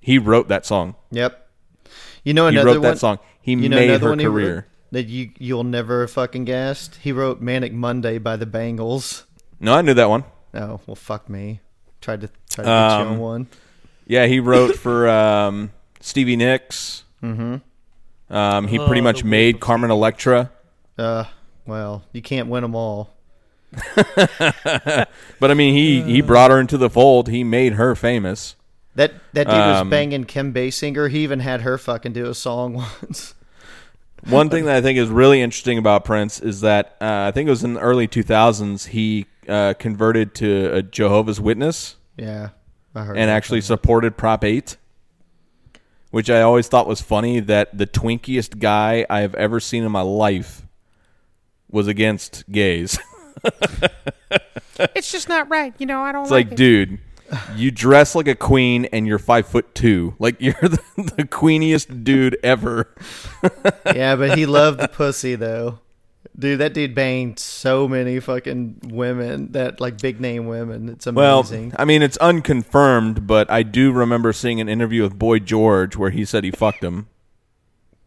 [0.00, 0.94] He wrote that song.
[1.10, 1.48] Yep.
[2.22, 3.18] You know another He wrote that song.
[3.40, 4.66] He you know made her one he wrote career.
[4.92, 6.96] that you you'll never fucking guessed.
[6.96, 9.24] He wrote "Manic Monday" by the Bangles.
[9.60, 10.24] No, I knew that one.
[10.54, 11.60] Oh well, fuck me.
[12.00, 13.46] Tried to try to get you Um, on one.
[14.06, 17.04] Yeah, he wrote for um, Stevie Nicks.
[17.22, 17.56] Mm-hmm.
[18.34, 20.50] Um, he Oh, pretty much made Carmen Electra.
[20.98, 21.24] Uh,
[21.66, 23.10] well, you can't win them all.
[25.40, 27.28] But I mean, he he brought her into the fold.
[27.28, 28.56] He made her famous.
[28.94, 31.10] That that dude was Um, banging Kim Basinger.
[31.10, 33.34] He even had her fucking do a song once.
[34.28, 37.46] One thing that I think is really interesting about Prince is that uh, I think
[37.46, 42.50] it was in the early 2000s he uh, converted to a Jehovah's Witness yeah,
[42.94, 43.18] I heard.
[43.18, 43.34] and that.
[43.34, 44.78] actually supported Prop 8,
[46.10, 49.92] which I always thought was funny that the twinkiest guy I have ever seen in
[49.92, 50.63] my life
[51.74, 52.98] was against gays.
[54.94, 55.72] It's just not right.
[55.78, 56.56] You know, I don't It's like, like, it.
[56.56, 56.98] dude,
[57.54, 60.14] you dress like a queen and you're five foot two.
[60.18, 60.80] Like you're the,
[61.16, 62.92] the queeniest dude ever.
[63.94, 65.80] yeah, but he loved the pussy though.
[66.36, 70.88] Dude, that dude banged so many fucking women that like big name women.
[70.88, 71.22] It's amazing.
[71.22, 71.72] Well, amazing.
[71.78, 76.10] I mean, it's unconfirmed, but I do remember seeing an interview with Boy George where
[76.10, 77.06] he said he fucked him.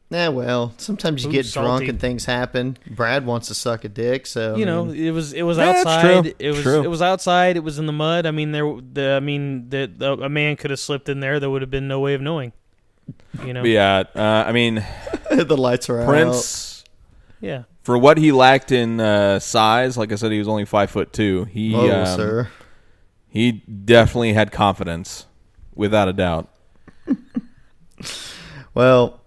[0.10, 1.90] Yeah, well, sometimes you Ooh, get drunk salty.
[1.90, 2.78] and things happen.
[2.90, 5.58] Brad wants to suck a dick, so I you know, mean, it was it was
[5.58, 6.24] Yeah, that's outside.
[6.24, 6.34] true.
[6.40, 6.82] It was True.
[6.84, 7.58] it was outside.
[7.58, 8.26] It was in the mud.
[8.26, 8.64] I mean, there.
[8.94, 11.42] The, I mean, the, the, a man could have slipped in there.
[11.42, 12.54] There would have been no way of knowing.
[13.46, 13.66] You know.
[13.66, 14.76] Yeah, uh, I mean,
[15.30, 16.08] the lights are out.
[16.08, 16.86] Prince,
[17.42, 17.64] Yeah.
[17.84, 21.12] for what he lacked in uh, size, like I said, he was only five foot
[21.12, 21.44] two.
[21.46, 22.50] He, Oh, um, sir.
[23.28, 25.26] he definitely had confidence,
[25.76, 26.48] without a doubt.
[28.74, 29.22] Well,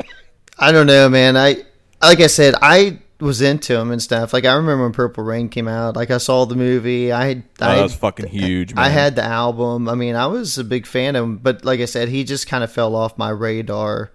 [0.60, 1.36] I don't know, man.
[1.38, 1.64] I
[2.02, 4.32] like I said, I was into him and stuff.
[4.32, 5.96] Like I remember when Purple Rain came out.
[5.96, 7.12] Like I saw the movie.
[7.12, 8.74] I Oh, I that was fucking huge.
[8.74, 8.84] Man.
[8.84, 9.88] I had the album.
[9.88, 12.46] I mean, I was a big fan of him, but like I said, he just
[12.46, 14.10] kind of fell off my radar,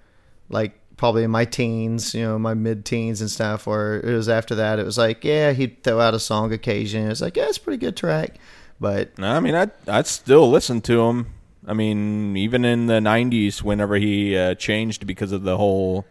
[0.49, 3.67] like probably in my teens, you know, my mid teens and stuff.
[3.67, 7.05] Or it was after that, it was like, yeah, he'd throw out a song occasion.
[7.05, 8.36] It was like, yeah, it's a pretty good track,
[8.79, 11.27] but No, I mean, I'd, I'd still listen to him.
[11.67, 16.05] I mean, even in the 90s, whenever he uh, changed because of the whole,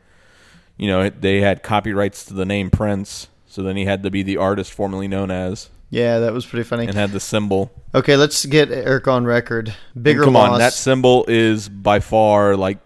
[0.76, 3.28] you know, they had copyrights to the name Prince.
[3.46, 6.64] So then he had to be the artist formerly known as yeah, that was pretty
[6.64, 6.86] funny.
[6.86, 7.70] and had the symbol.
[7.94, 9.72] Okay, let's get Eric on record.
[10.00, 10.50] Bigger And come loss.
[10.50, 12.78] on, that symbol is by far like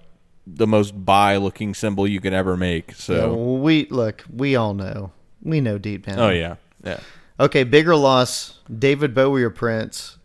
[0.46, 2.92] the most bi looking symbol you could ever make.
[2.92, 6.18] So, well, we look, we all know, we know deep down.
[6.18, 6.56] oh, yeah.
[6.84, 7.00] Yeah.
[7.40, 8.58] Okay, bigger loss.
[8.78, 10.18] David Bowie or Prince?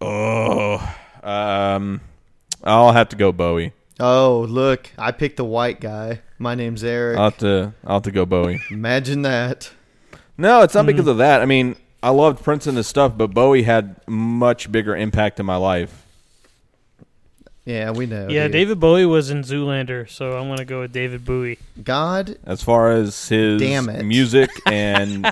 [0.00, 0.74] Oh,
[1.24, 2.00] um,
[2.62, 3.72] I'll have to go Bowie.
[3.98, 6.20] Oh, look, I picked the white guy.
[6.38, 7.18] My name's Eric.
[7.18, 8.60] I'll have to, I'll have to go Bowie.
[8.70, 9.70] Imagine that.
[10.36, 10.86] No, it's not Mm-hmm.
[10.88, 11.40] because of that.
[11.40, 15.46] I mean, I loved Prince and his stuff, but Bowie had much bigger impact in
[15.46, 16.04] my life.
[17.64, 18.28] Yeah, we know.
[18.30, 18.52] Yeah, dude.
[18.52, 21.58] David Bowie was in Zoolander, so I'm gonna go with David Bowie.
[21.82, 24.04] God, As far as his Damn it.
[24.04, 25.30] music and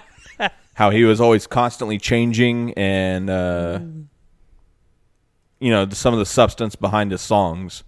[0.75, 3.79] how he was always constantly changing and uh,
[5.61, 7.85] you know some of the substance behind his songs.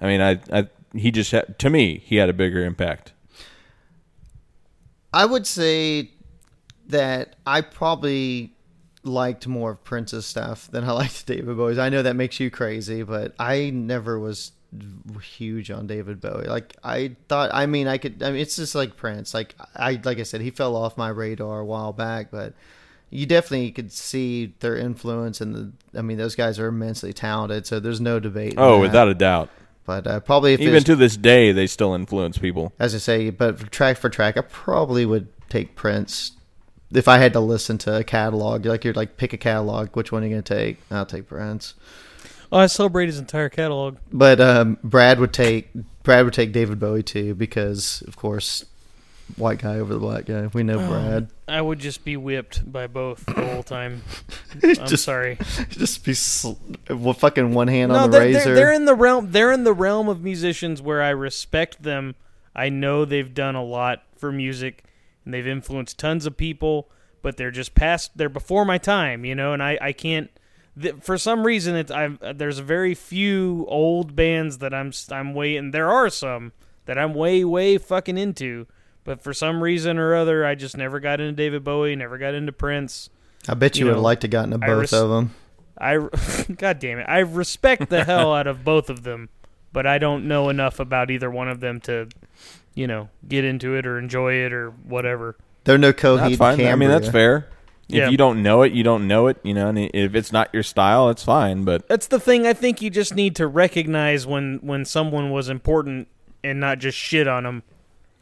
[0.00, 3.12] I mean, I, I he just had, to me he had a bigger impact.
[5.12, 6.10] I would say
[6.86, 8.54] that I probably
[9.04, 11.78] liked more of Prince's stuff than I liked David Bowie's.
[11.78, 14.52] I know that makes you crazy, but I never was
[15.22, 16.46] huge on David Bowie.
[16.46, 18.22] Like I thought, I mean, I could.
[18.22, 19.34] I mean, it's just like Prince.
[19.34, 22.54] Like I, like I said, he fell off my radar a while back, but
[23.10, 25.40] you definitely could see their influence.
[25.40, 28.54] And the, I mean, those guys are immensely talented, so there's no debate.
[28.56, 28.80] Oh, that.
[28.80, 29.50] without a doubt.
[29.84, 32.72] But uh, probably if Even to this day, they still influence people.
[32.78, 36.32] as I say, but track for track, I probably would take Prince.
[36.92, 40.12] If I had to listen to a catalog, like you're like pick a catalog, which
[40.12, 40.78] one are you gonna take?
[40.90, 41.74] I'll take Prince.
[42.52, 43.96] Oh, I celebrate his entire catalog.
[44.12, 45.70] But um, Brad would take
[46.02, 48.64] Brad would take David Bowie too because of course,
[49.36, 50.48] white guy over the black guy.
[50.52, 50.88] We know oh.
[50.88, 51.28] Brad.
[51.48, 54.02] I would just be whipped by both the whole time.
[54.62, 55.38] I'm Just- sorry.
[55.70, 56.52] Just be sl-
[56.88, 58.44] well, fucking one hand No, on the they're, razor.
[58.44, 59.30] they're, they're in the realm.
[59.32, 62.14] They're in the realm of musicians where I respect them.
[62.54, 64.84] I know they've done a lot for music,
[65.24, 66.88] and they've influenced tons of people.
[67.22, 68.10] But they're just past.
[68.16, 69.52] They're before my time, you know.
[69.52, 70.28] And I, I can't.
[70.80, 72.08] Th- for some reason, it's I.
[72.34, 74.92] There's very few old bands that I'm.
[75.10, 75.56] I'm way.
[75.56, 76.52] And there are some
[76.86, 78.66] that I'm way, way fucking into.
[79.04, 81.96] But for some reason or other, I just never got into David Bowie.
[81.96, 83.10] Never got into Prince.
[83.48, 85.34] I bet you, you would have liked to gotten to I both res- of them.
[85.78, 85.96] I,
[86.56, 89.30] God damn it, I respect the hell out of both of them,
[89.72, 92.08] but I don't know enough about either one of them to,
[92.74, 95.36] you know, get into it or enjoy it or whatever.
[95.64, 96.18] There are no Coheed.
[96.20, 96.60] That's fine.
[96.66, 97.40] I mean, that's Cambria.
[97.40, 97.48] fair.
[97.88, 98.04] Yeah.
[98.06, 99.38] If you don't know it, you don't know it.
[99.42, 101.64] You know, and if it's not your style, it's fine.
[101.64, 102.46] But That's the thing.
[102.46, 106.08] I think you just need to recognize when when someone was important
[106.42, 107.62] and not just shit on them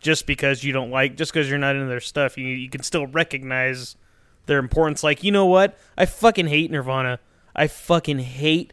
[0.00, 2.36] just because you don't like just because you're not into their stuff.
[2.38, 3.96] You you can still recognize
[4.46, 5.02] their importance.
[5.04, 5.78] Like you know what?
[5.96, 7.20] I fucking hate Nirvana.
[7.54, 8.72] I fucking hate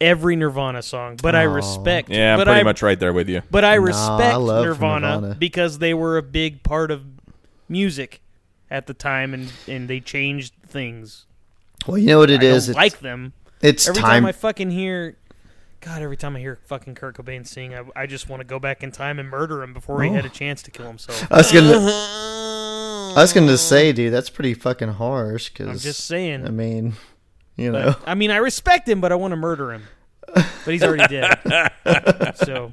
[0.00, 1.52] every Nirvana song, but I Aw.
[1.54, 2.08] respect.
[2.10, 3.42] yeah, I'm but pretty I, much right there with you.
[3.50, 5.34] But I Nah, respect I love Nirvana, Nirvana.
[5.38, 7.04] because they were a big part of
[7.68, 8.20] music
[8.70, 11.26] at the time, and and they changed things.
[11.86, 12.66] Well, you know what it I is.
[12.66, 13.32] don't It's, like them.
[13.60, 14.10] it's Every time.
[14.22, 15.16] time I fucking hear,
[15.84, 18.60] God, every time I hear fucking Kurt Cobain sing, I, I just want to go
[18.60, 20.12] back in time and murder him before he Oh.
[20.12, 21.26] had a chance to kill himself.
[21.30, 21.72] I was gonna.
[21.74, 25.50] I was gonna say, dude, that's pretty fucking harsh.
[25.50, 26.46] Because I'm just saying.
[26.46, 26.92] I mean,
[27.56, 29.82] you know, I mean, I respect him, but I want to murder him.
[30.32, 31.40] But he's already dead.
[32.36, 32.72] so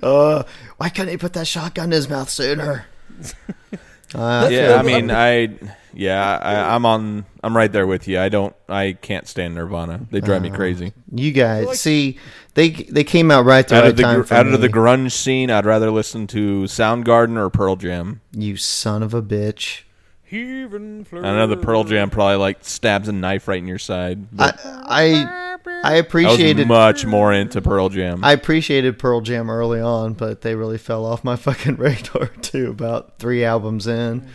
[0.00, 0.44] uh,
[0.76, 2.86] why couldn't he put that shotgun in his mouth sooner?
[4.14, 5.48] Uh, Yeah, I mean, I
[5.92, 7.24] yeah, I, I'm on.
[7.42, 8.20] I'm right there with you.
[8.20, 8.54] I don't.
[8.68, 10.06] I can't stand Nirvana.
[10.10, 10.92] They drive me crazy.
[11.12, 12.18] you guys see,
[12.54, 14.54] they they came out right the Out right of the time gr- for out me.
[14.54, 18.20] of the grunge scene, I'd rather listen to Soundgarden or Pearl Jam.
[18.32, 19.82] you son of a bitch.
[20.30, 24.26] Heaven I know the Pearl Jam probably like stabs a knife right in your side.
[24.38, 28.24] I But I I I, appreciated was much more into Pearl Jam.
[28.24, 32.70] I appreciated Pearl Jam early on, but they really fell off my fucking radar too.
[32.70, 34.28] About three albums in,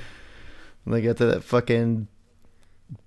[0.84, 2.08] when they got to that fucking.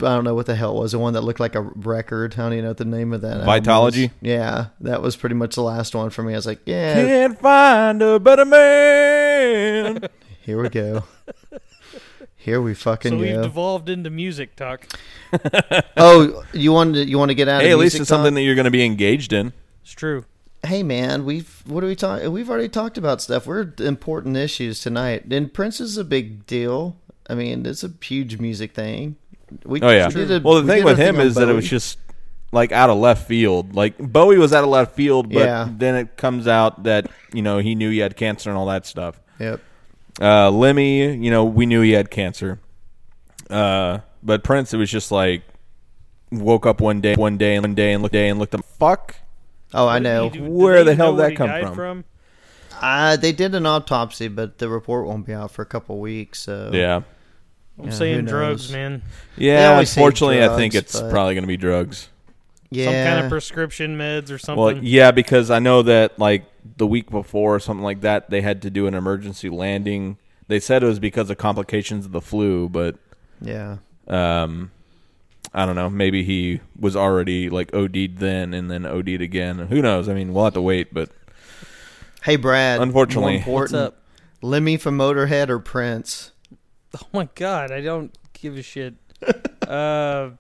[0.01, 0.93] I don't know what the hell it was.
[0.93, 2.35] The one that looked like a record.
[2.35, 3.43] I don't even know what the name of that.
[3.43, 4.03] album Vitology?
[4.03, 4.11] was.
[4.23, 6.33] Yeah, that was pretty much the last one for me.
[6.33, 10.09] I was like, yeah, Can't find a better man.
[10.41, 11.05] here we go.
[12.41, 13.43] Here we fucking So we've go.
[13.43, 14.87] devolved into music talk.
[15.97, 17.61] oh, you want to you want to get out?
[17.63, 19.53] hey, of at least music it's something that you're going to be engaged in.
[19.83, 20.25] It's true.
[20.65, 22.31] hey man, we've what are we talking?
[22.33, 23.47] We've already talked about stuff.
[23.47, 26.97] We're important issues tonight, and Prince is a big deal.
[27.29, 29.17] I mean, it's a huge music thing.
[29.65, 30.09] We, Oh yeah.
[30.09, 31.99] we did a- well, the we thing with him on is that it was just
[32.53, 33.75] like out of left field.
[33.75, 35.69] Like Bowie was out of left field, but Yeah.
[35.71, 38.87] then it comes out that you know he knew he had cancer and all that
[38.87, 39.21] stuff.
[39.41, 39.61] Yep.
[40.21, 42.61] Uh, Lemmy, you know, we knew he had cancer.
[43.49, 45.43] Uh, but Prince, it was just like
[46.31, 48.65] woke up one day, one day, and one day, and looked day and looked up.
[48.79, 49.17] Fuck.
[49.73, 50.31] Oh, I What did know.
[50.31, 52.05] do- did Where they the hell did that he come died from?
[52.81, 56.41] Uh, they did an autopsy, but the report won't be out for a couple weeks.
[56.43, 57.03] So Yeah.
[57.79, 59.03] I'm Yeah, saying drugs, man.
[59.37, 59.71] Yeah.
[59.73, 62.09] always say Unfortunately, I think it's probably going to be drugs.
[62.71, 62.85] Yeah.
[62.85, 64.63] Some kind of prescription meds or something.
[64.63, 66.45] Well, yeah, because I know that like
[66.77, 70.19] the week before or something like that, they had to do an emergency landing.
[70.49, 72.97] They said it was because of complications of the flu, but
[73.41, 73.79] yeah.
[74.07, 74.71] um,
[75.55, 75.89] I don't know.
[75.89, 79.59] Maybe he was already like OD'd then and then OD'd again.
[79.59, 80.09] Who knows?
[80.09, 80.93] I mean, we'll have to wait.
[80.93, 81.11] But
[82.23, 82.81] Hey, Brad.
[82.81, 83.37] Unfortunately.
[83.37, 84.03] What's important, up?
[84.43, 86.33] Lemmy from Motorhead or Prince?
[86.95, 88.95] Oh my god, I don't give a shit.
[89.67, 90.31] uh,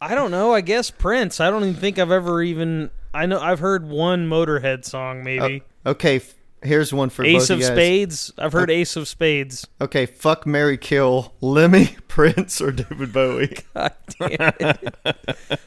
[0.00, 0.52] I don't know.
[0.52, 1.40] I guess Prince.
[1.40, 2.90] I don't even think I've ever even.
[3.14, 7.62] I know I've heard one Motorhead song, maybe Okay, f- here's one for Ace of.
[7.64, 8.30] Spades.
[8.36, 9.66] I've heard Ace of Spades.
[9.80, 13.56] Okay, fuck Mary Kill, Lemmy, Prince, or David Bowie.
[13.74, 14.94] God damn it.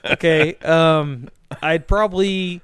[0.05, 1.29] okay, um,
[1.63, 2.61] I'd probably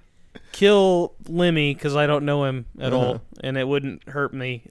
[0.51, 3.05] kill Lemmy because I don't know him at Uh-huh.
[3.05, 4.63] all, and it wouldn't hurt me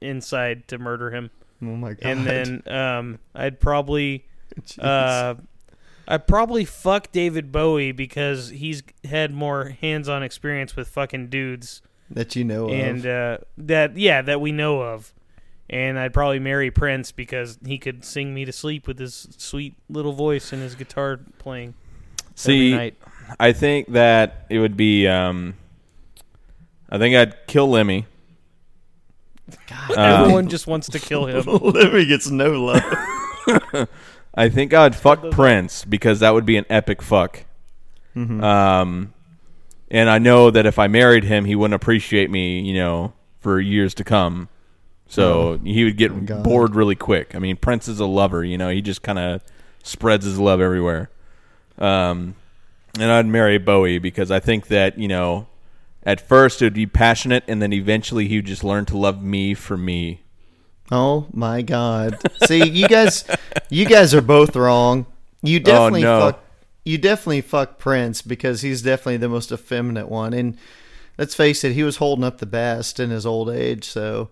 [0.00, 1.30] inside to murder him.
[1.60, 2.04] Oh my god.
[2.04, 4.24] And then um, I'd probably
[4.78, 5.34] uh,
[6.08, 12.36] I'd probably fuck David Bowie because he's had more hands-on experience with fucking dudes, that
[12.36, 13.40] you know and of.
[13.40, 15.12] uh, that yeah that we know of.
[15.70, 19.74] And I'd probably marry Prince because he could sing me to sleep with his sweet
[19.88, 21.72] little voice and his guitar playing
[22.18, 22.96] every see, night.
[23.40, 25.06] I think that it would be.
[25.06, 25.54] Um,
[26.90, 28.06] I think I'd kill Lemmy.
[29.70, 31.44] Uh, Everyone just wants to kill him.
[31.46, 32.82] Lemmy gets no love.
[34.34, 37.44] I think I'd fuck Prince because that would be an epic fuck.
[38.16, 38.42] Mm-hmm.
[38.42, 39.12] Um,
[39.90, 43.60] and I know that if I married him, he wouldn't appreciate me, you know, for
[43.60, 44.48] years to come.
[45.06, 46.42] So he would get God.
[46.42, 47.34] bored really quick.
[47.34, 49.42] I mean, Prince is a lover, you know, he just kind of
[49.82, 51.10] spreads his love everywhere.
[51.76, 52.34] Um,
[52.98, 55.48] and I'd marry Bowie because I think that, you know,
[56.02, 59.22] at first it would be passionate and then eventually he would just learn to love
[59.22, 60.21] me for me.
[60.90, 62.18] Oh my god.
[62.46, 63.24] See, you guys
[63.70, 65.06] you guys are both wrong.
[65.42, 66.20] You oh, definitely no.
[66.20, 66.44] fuck
[66.84, 70.58] you definitely fuck Prince because he's definitely the most effeminate one and
[71.18, 74.30] let's face it, he was holding up the best in his old age, so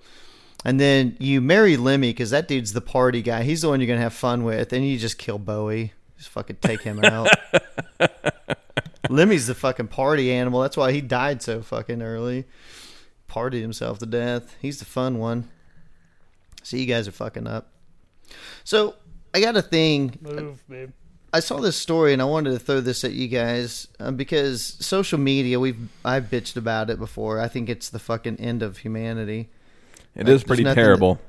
[0.65, 3.45] and then you marry Lemmy because that dude's the party guy.
[3.45, 5.93] He's the one you're gonna have fun with, and you just kill Bowie.
[6.19, 7.29] Just fucking take him out.
[9.09, 10.61] Lemmy's the fucking party animal.
[10.61, 12.45] That's why he died so fucking early.
[13.29, 14.55] Partied himself to death.
[14.61, 15.49] He's the fun one.
[16.63, 17.73] So you guys are fucking up.
[18.65, 18.97] So
[19.35, 20.19] I got a thing.
[20.21, 20.91] Move, babe.
[21.33, 24.63] I saw this story and I wanted to throw this at you guys uh, because
[24.81, 25.61] social media.
[25.61, 27.41] We've I've bitched about it before.
[27.41, 29.49] I think it's the fucking end of humanity.
[30.17, 31.21] It Like, is pretty there's nothing terrible.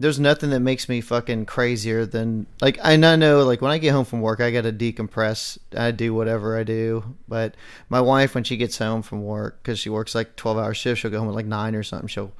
[0.00, 3.78] There's nothing that makes me fucking crazier than like I know- know like when I
[3.78, 5.56] get home from work I got to decompress.
[5.76, 7.54] I do whatever I do, but
[7.88, 11.02] my wife when she gets home from work because she works like twelve hour shifts,
[11.02, 12.08] she'll go home at like nine or something.
[12.08, 12.32] She'll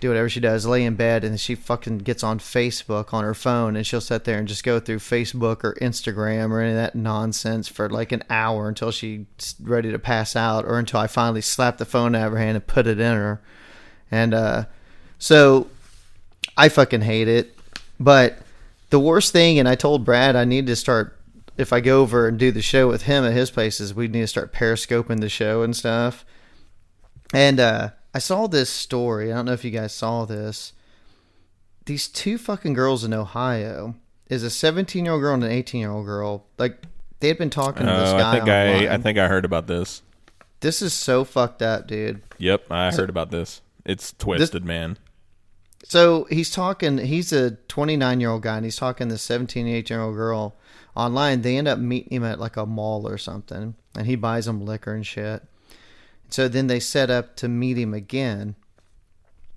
[0.00, 3.34] do whatever she does, lay in bed, and she fucking gets on Facebook on her
[3.34, 6.76] phone, and she'll sit there and just go through Facebook or Instagram or any of
[6.76, 9.26] that nonsense for like an hour until she's
[9.60, 12.56] ready to pass out, or until I finally slap the phone out of her hand
[12.56, 13.42] and put it in her.
[14.10, 14.64] And uh,
[15.18, 15.68] so
[16.56, 17.56] I fucking hate it.
[17.98, 18.38] But
[18.88, 21.16] the worst thing, and I told Brad I need to start
[21.58, 24.22] if I go over and do the show with him at his places, we need
[24.22, 26.24] to start periscoping the show and stuff.
[27.34, 29.32] And uh, I saw this story.
[29.32, 30.72] I don't know if you guys saw this.
[31.86, 33.94] These two fucking girls in Ohio
[34.28, 36.46] is a 17 year old girl and an 18 year old girl.
[36.58, 36.82] Like
[37.20, 39.44] they had been talking to this Oh, guy I think I, I think I heard
[39.44, 40.02] about this.
[40.60, 42.22] this is so fucked up, dude.
[42.38, 43.60] Yep, I heard about this.
[43.84, 44.98] It's twisted, man.
[45.84, 46.98] So he's talking.
[46.98, 50.14] He's a 29 year old guy, and he's talking to this 17, 18 year old
[50.14, 50.54] girl
[50.94, 51.42] online.
[51.42, 54.64] They end up meeting him at like a mall or something, and he buys them
[54.64, 55.42] liquor and shit.
[56.30, 58.54] So then they set up to meet him again.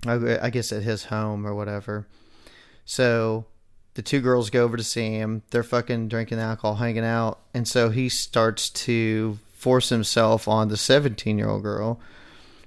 [0.06, 2.06] I I guess at his home or whatever.
[2.84, 3.46] So
[3.94, 5.42] the two girls go over to see him.
[5.50, 10.76] They're fucking drinking alcohol, hanging out, and so he starts to force himself on the
[10.76, 12.00] 17 year old girl.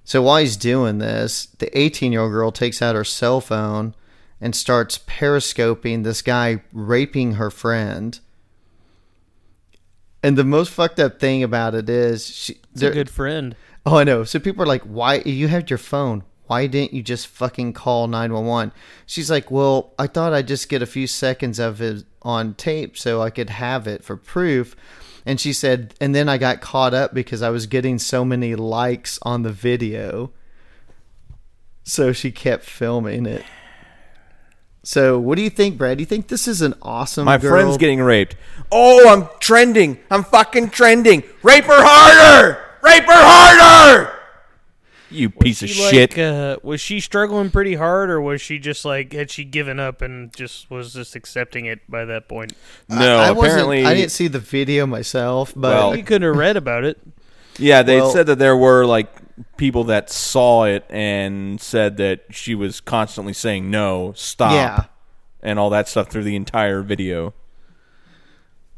[0.04, 3.94] So while he's doing this, the 18 year old girl takes out her cell phone
[4.40, 8.20] and starts periscoping this guy raping her friend.
[10.24, 12.58] And the most fucked up thing about it is she.
[12.74, 13.56] It's a good friend.
[13.90, 14.26] Oh, I know.
[14.26, 16.24] So people are like, "Why you had your phone?
[16.48, 18.74] Why didn't you just fucking call 911?"
[19.06, 22.98] She's like, "Well, I thought I'd just get a few seconds of it on tape
[22.98, 24.76] so I could have it for proof."
[25.26, 28.56] And she said, "And then I got caught up because I was getting so many
[28.56, 30.32] likes on the video."
[31.86, 33.46] So she kept filming it.
[34.84, 35.98] So, what do you think, Brad?
[35.98, 37.52] Do you think this is an awesome My girl?
[37.52, 38.36] friend's getting raped.
[38.70, 40.00] Oh, I'm trending.
[40.12, 41.24] I'm fucking trending.
[41.42, 42.67] Rape her harder.
[42.88, 44.14] Rape her harder.
[45.10, 46.18] You piece of like, shit.
[46.18, 50.02] Uh, was she struggling pretty hard, or was she just like had she given up
[50.02, 52.54] and just was just accepting it by that point?
[52.90, 53.86] no, I wasn't- apparently.
[53.86, 57.00] I didn't see the video myself, but Well, You could have read about it.
[57.58, 59.10] Yeah, they Well- said that there were like
[59.56, 64.84] people that saw it and said that she was constantly saying no, stop, yeah.
[65.42, 67.34] and all that stuff through the entire video.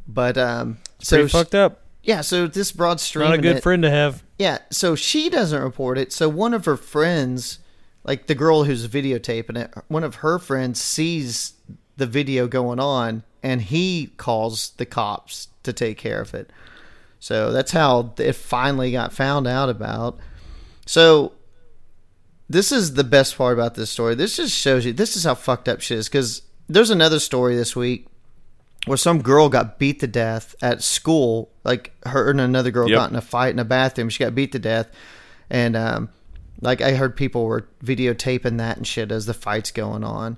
[0.07, 1.81] But um, so Pretty fucked up.
[2.09, 4.23] Yeah, so this broad stream, Not a good friend to have.
[4.39, 6.11] Yeah, so she doesn't report it.
[6.11, 7.59] So one of her friends,
[8.03, 11.53] like the girl who's videotaping it, one of her friends sees
[11.97, 16.51] the video going on, and he calls the cops to take care of it.
[17.19, 20.17] So that's how it finally got found out about.
[20.87, 21.33] So
[22.49, 24.15] this is the best part about this story.
[24.15, 26.09] This just shows you this is how fucked up shit is.
[26.09, 28.07] Because there's another story this week
[28.85, 31.51] where some girl got beat to death at school.
[31.63, 32.97] Like her and another girl Yep.
[32.97, 34.09] got in a fight in a bathroom.
[34.09, 34.87] She got beat to death,
[35.49, 36.09] and um,
[36.61, 40.37] like I heard people were videotaping that and shit as the fight's going on.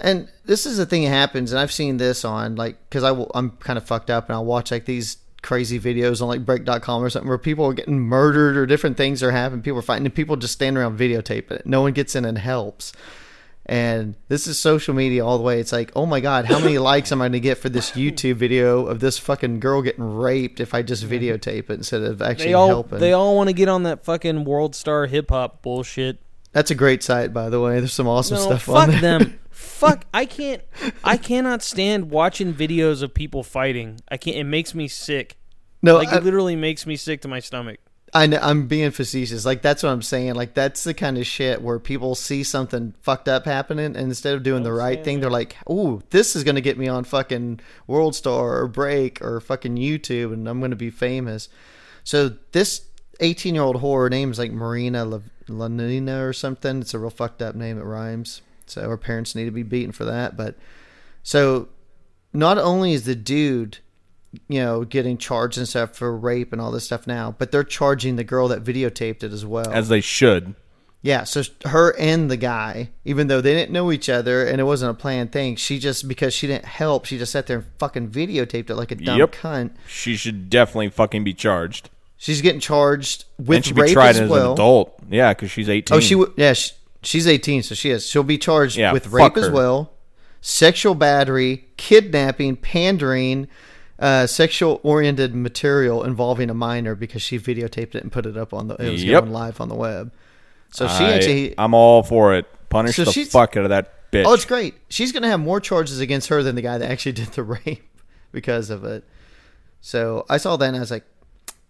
[0.00, 3.12] And this is the thing that happens, and I've seen this on like because I
[3.12, 6.44] will- I'm kind of fucked up, and I'll watch like these crazy videos on like
[6.44, 9.62] break.com or something where people are getting murdered or different things are happening.
[9.62, 11.66] People are fighting, and people just stand around videotaping it.
[11.66, 12.92] No one gets in and helps.
[13.68, 15.58] And this is social media all the way.
[15.58, 17.90] It's like, oh my god, how many likes am I going to get for this
[17.92, 22.22] YouTube video of this fucking girl getting raped if I just videotape it instead of
[22.22, 22.98] actually They all helping?
[23.00, 26.18] they all want to get on that fucking world star hip hop bullshit.
[26.52, 27.80] That's a great site, by the way.
[27.80, 29.38] There's some awesome No, stuff on fuck them.
[29.50, 30.04] fuck.
[30.14, 30.62] I can't.
[31.02, 34.00] I cannot stand watching videos of people fighting.
[34.08, 34.36] I can't.
[34.36, 35.36] It makes me sick.
[35.82, 37.78] No, Like I, it literally makes me sick to my stomach.
[38.14, 39.44] I know, I'm being facetious.
[39.44, 40.34] Like that's what I'm saying.
[40.34, 44.34] Like that's the kind of shit where people see something fucked up happening, and instead
[44.34, 47.60] of doing the right thing, they're like, "Ooh, this is gonna get me on fucking
[47.86, 51.48] World Star or Break or fucking YouTube, and I'm gonna be famous."
[52.04, 52.82] So this
[53.20, 56.80] 18 year old whore her name's like Marina La- Lanina or something.
[56.80, 57.78] It's a real fucked up name.
[57.78, 58.42] It rhymes.
[58.66, 60.36] So her parents need to be beaten for that.
[60.36, 60.56] But
[61.22, 61.68] so
[62.32, 63.78] not only is the dude
[64.48, 67.64] you know, getting charged and stuff for rape and all this stuff now, but they're
[67.64, 69.70] charging the girl that videotaped it as well.
[69.70, 70.54] As they should.
[71.02, 74.64] yeah, so her and the guy, even though they didn't know each other and it
[74.64, 77.66] wasn't a planned thing, she just because she didn't help, she just sat there and
[77.78, 79.32] fucking videotaped it like a dumb Yep.
[79.32, 79.70] cunt.
[79.86, 81.90] She should definitely fucking be charged.
[82.18, 84.46] She's getting charged with and should be rape tried as as well.
[84.48, 84.98] an adult.
[85.10, 85.96] Yeah, because she's 18.
[85.96, 86.72] Oh, she w- yeah, she,
[87.02, 88.04] She's 18, so she is.
[88.08, 89.92] She'll be charged Yeah, with rape as well,
[90.40, 93.46] sexual battery, kidnapping, pandering,
[93.98, 98.52] uh, sexual oriented material involving a minor because she videotaped it and put it up
[98.52, 98.74] on the.
[98.76, 99.22] It was Yep.
[99.22, 100.12] going live on the web.
[100.70, 101.54] So she I, actually.
[101.58, 102.46] I'm all for it.
[102.68, 104.24] Punish So the fuck out of that bitch.
[104.26, 104.74] Oh, it's great.
[104.88, 107.42] She's going to have more charges against her than the guy that actually did the
[107.42, 107.84] rape
[108.32, 109.04] because of it.
[109.80, 111.04] So I saw that and I was like,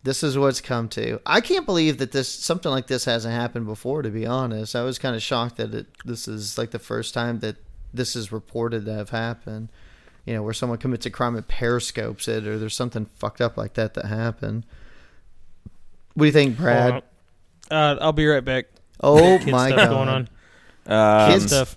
[0.03, 1.21] this is what's come to.
[1.27, 4.03] I can't believe that this something like this hasn't happened before.
[4.03, 7.13] To be honest, I was kind of shocked that it, this is like the first
[7.13, 7.57] time that
[7.93, 9.69] this is reported to have happened.
[10.27, 13.57] You know, where someone commits a crime and periscopes it, or there's something fucked up
[13.57, 14.67] like that that happened.
[16.15, 17.03] What do you think, Brad?
[17.71, 18.67] Uh, I'll be right back.
[19.01, 19.89] Oh Kid my stuff god!
[19.91, 20.29] going on.
[21.27, 21.77] Um, Kids- Stuff.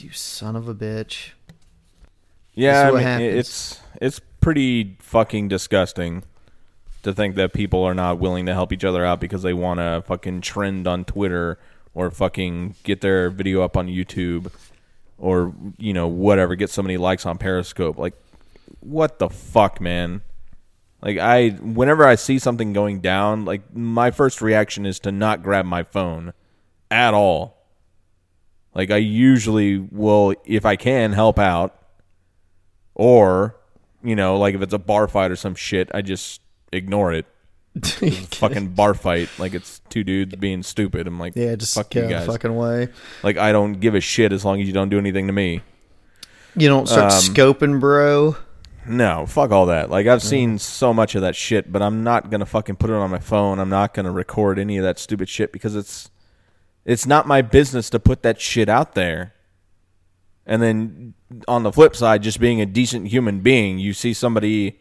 [0.00, 1.30] You son of a bitch!
[2.54, 3.34] Yeah, I mean, happens.
[3.38, 6.24] it's it's pretty fucking disgusting
[7.02, 9.78] to think that people are not willing to help each other out because they want
[9.80, 11.58] to fucking trend on Twitter
[11.94, 14.50] or fucking get their video up on YouTube
[15.18, 17.98] or you know whatever, get so many likes on Periscope.
[17.98, 18.14] Like,
[18.80, 20.22] what the fuck, man?
[21.04, 25.42] Like I, whenever I see something going down, like my first reaction is to not
[25.42, 26.32] grab my phone
[26.90, 27.58] at all.
[28.74, 31.76] Like I usually will, if I can, help out
[32.94, 33.56] or,
[34.02, 36.40] you know, like if it's a bar fight or some shit, I just
[36.72, 37.26] ignore it.
[37.82, 39.28] fucking bar fight.
[39.38, 41.06] Like it's two dudes being stupid.
[41.06, 42.26] I'm like, Yeah, just fuck get you guys.
[42.26, 42.88] fucking way.
[43.22, 45.60] Like I don't give a shit as long as you don't do anything to me.
[46.56, 48.36] You don't start Um, scoping, bro.
[48.86, 49.90] No, fuck all that.
[49.90, 52.94] Like I've seen so much of that shit, but I'm not gonna fucking put it
[52.96, 53.58] on my phone.
[53.58, 56.10] I'm not gonna record any of that stupid shit because it's
[56.84, 59.32] it's not my business to put that shit out there.
[60.46, 61.14] And then
[61.48, 64.80] on the flip side, just being a decent human being, you see somebody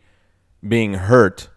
[0.67, 1.47] being hurt,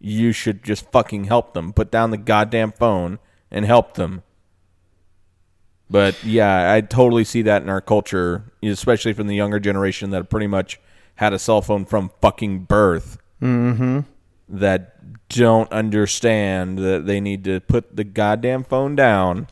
[0.00, 1.72] you should just fucking help them.
[1.72, 3.18] Put down the goddamn phone
[3.50, 4.22] and help them.
[5.90, 10.30] But yeah, I totally see that in our culture, especially from the younger generation that
[10.30, 10.80] pretty much
[11.16, 13.18] had a cell phone from fucking birth.
[13.42, 14.00] Mm-hmm.
[14.48, 19.48] That don't understand that they need to put the goddamn phone down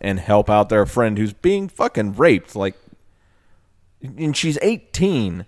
[0.00, 2.54] and help out their friend who's being fucking raped.
[2.54, 2.76] Like,
[4.02, 5.46] and she's 18.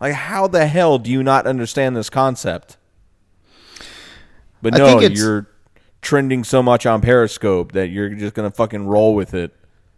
[0.00, 2.76] Like, how the hell do you not understand this concept?
[4.64, 5.46] But no, you're
[6.00, 9.54] trending so much on Periscope that you're just gonna fucking roll with it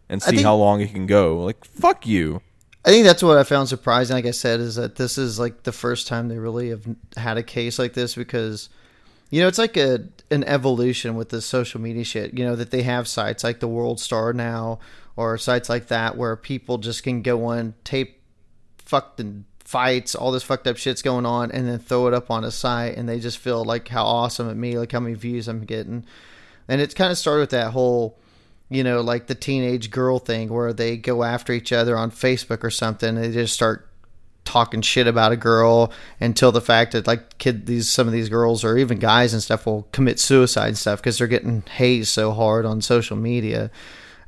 [0.09, 1.39] and see think- how long it can go.
[1.43, 2.43] Like, fuck you.
[2.85, 4.15] I think that's what I found surprising.
[4.15, 6.85] Like I said, is that this is like the first time they really have
[7.17, 8.69] had a case like this because,
[9.31, 12.37] you know, it's like a an evolution with the social media shit.
[12.37, 14.81] You know that they have sites like the World Star now
[15.15, 18.21] or sites like that where people just can go on tape
[18.79, 22.45] fucking fights, all this fucked up shit's going on, and then throw it up on
[22.45, 25.49] a site, and they just feel like how awesome at me, like how many views
[25.49, 26.05] I'm getting,
[26.69, 28.19] and it's kind of started with that whole
[28.69, 32.65] you know, like the teenage girl thing where they go after each other on Facebook
[32.65, 33.15] or something.
[33.15, 33.89] They just start
[34.45, 38.29] talking shit about a girl until the fact that like kid these some of these
[38.29, 42.09] girls or even guys and stuff will commit suicide and stuff because they're getting hazed
[42.09, 43.71] so hard on social media.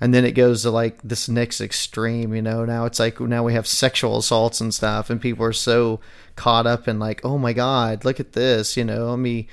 [0.01, 2.65] And then it goes to like this next extreme, you know.
[2.65, 6.01] Now it's like now we have sexual assaults and stuff, and people are so
[6.37, 9.11] caught up in like, oh my god, look at this, you know.
[9.11, 9.49] Let me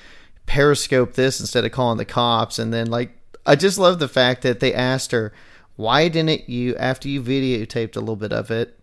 [0.45, 2.59] periscope this instead of calling the cops.
[2.59, 5.33] And then like I just love the fact that they asked her,
[5.75, 8.77] why didn't you after you videotaped a little bit of it,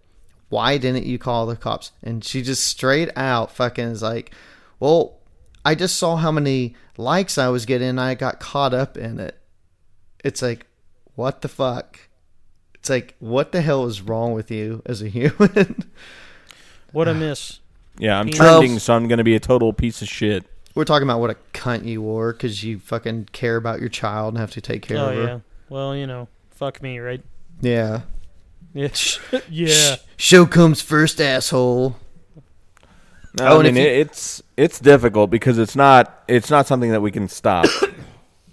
[0.49, 1.93] why didn't you call the cops?
[2.03, 4.35] And she just straight out fucking is like,
[4.81, 5.19] well,
[5.65, 9.21] I just saw how many likes I was getting and I got caught up in
[9.21, 9.39] it.
[10.25, 10.67] It's like,
[11.15, 11.99] what the fuck?
[12.75, 15.85] It's like, what the hell is wrong with you as a human?
[16.93, 17.61] What a miss.
[17.99, 20.45] Yeah, I'm Well- trending, so I'm gonna be a total piece of shit.
[20.75, 24.35] We're talking about what a cunt you were because you fucking care about your child
[24.35, 25.23] and have to take care Oh of her.
[25.23, 25.39] yeah.
[25.71, 27.23] Well, you know, fuck me, right?
[27.63, 28.03] Yeah.
[28.75, 28.89] Yeah.
[29.49, 29.97] yeah.
[30.19, 31.97] Show comes first, asshole.
[33.39, 37.01] No, Oh, I mean you- it's it's difficult because it's not it's not something that
[37.01, 37.67] we can stop.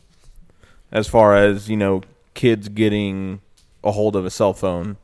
[0.91, 2.01] as far as you know,
[2.33, 3.41] kids getting
[3.83, 4.97] a hold of a cell phone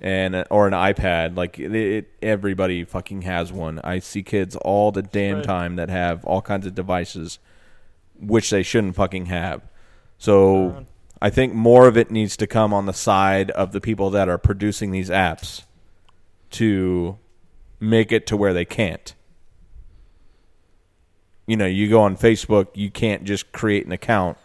[0.00, 3.80] and or an iPad, like it, it, everybody fucking has one.
[3.84, 5.44] I see kids all the damn Right.
[5.44, 7.38] time that have all kinds of devices,
[8.18, 9.62] which they shouldn't fucking have.
[10.18, 10.82] So Uh,
[11.20, 14.28] I think more of it needs to come on the side of the people that
[14.28, 15.62] are producing these apps
[16.50, 17.16] to
[17.78, 19.14] make it to where they can't.
[21.46, 24.36] You know, you go on Facebook, you can't just create an account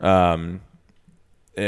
[0.00, 0.60] um,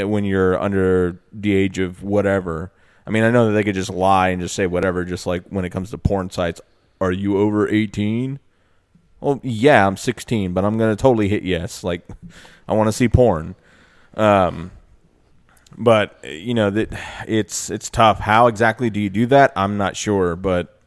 [0.03, 2.71] when you're under the age of whatever.
[3.05, 5.43] I mean, I know that they could just lie and just say whatever, just like
[5.49, 6.61] when it comes to porn sites.
[6.99, 8.39] Are you over 18?
[9.19, 11.83] Well, yeah, I'm 16, but I'm going to totally hit yes.
[11.83, 12.07] Like,
[12.67, 13.55] I want to see porn.
[14.15, 14.71] Um,
[15.77, 16.89] But uh, you know that
[17.27, 18.19] it's it's tough.
[18.19, 19.53] How exactly do you do that?
[19.55, 20.79] I'm not sure, but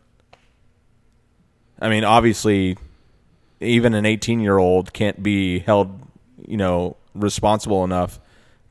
[1.80, 2.76] I mean, obviously,
[3.60, 6.00] even an 18 year old can't be held,
[6.46, 8.20] you know, responsible enough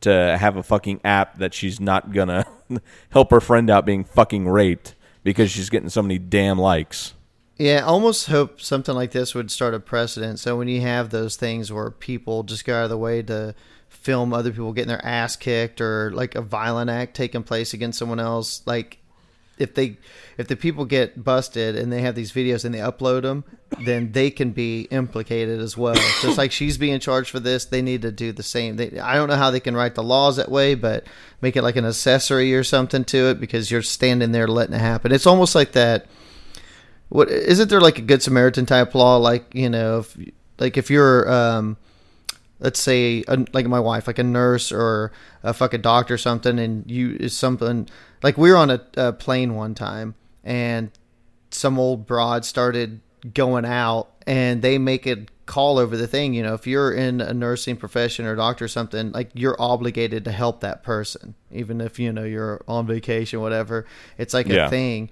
[0.04, 2.46] to have a fucking app that she's not gonna
[3.10, 7.14] help her friend out being fucking raped because she's getting so many damn likes.
[7.58, 10.40] Yeah, I almost hope something like this would start a precedent.
[10.40, 13.54] So when you have those things where people just go out of the way to
[13.90, 18.00] film other people getting their ass kicked or like a violent act taking place against
[18.00, 18.98] someone else, like
[19.58, 19.98] if they
[20.38, 23.44] if the people get busted and they have these videos and they upload them,
[23.82, 25.96] then they can be implicated as well.
[26.22, 28.78] Just like she's being charged for this, they need to do the same.
[28.78, 31.06] They, I don't know how they can write the laws that way, but
[31.42, 34.80] make it like an accessory or something to it because you're standing there letting it
[34.80, 35.12] happen.
[35.12, 36.08] It's almost like that.
[37.10, 39.18] What isn't there like a good Samaritan type law?
[39.18, 40.18] Like you know, if,
[40.58, 41.78] like if you're um,
[42.64, 45.12] let's say a, like my wife like a nurse or
[45.44, 47.88] a fucking doctor or something and you is something
[48.24, 50.90] like we were on a, a plane one time and
[51.52, 53.00] some old broad started
[53.34, 57.20] going out and they make a call over the thing you know if you're in
[57.20, 61.82] a nursing profession or doctor or something like you're obligated to help that person even
[61.82, 63.86] if you know you're on vacation whatever.
[64.18, 64.68] It's like Yeah.
[64.68, 65.10] a thing.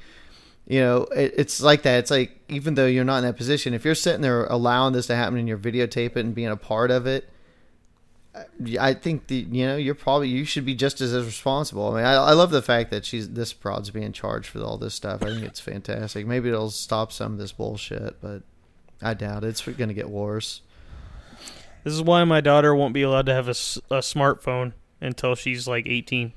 [0.67, 1.99] You know it, it's like that.
[1.99, 5.07] It's like even though you're not in that position if you're sitting there allowing this
[5.07, 7.29] to happen and you're videotaping and being a part of it
[8.79, 11.89] I think the you know you're probably you should be just as, as responsible.
[11.91, 14.77] I mean, I, I love the fact that she's this broad's being charged for all
[14.77, 15.21] this stuff.
[15.21, 16.25] I think it's fantastic.
[16.25, 18.43] Maybe it'll stop some of this bullshit, but
[19.01, 19.47] I doubt it.
[19.47, 20.61] it's going to get worse.
[21.83, 25.67] This is why my daughter won't be allowed to have a, a smartphone until she's
[25.67, 26.31] like 18.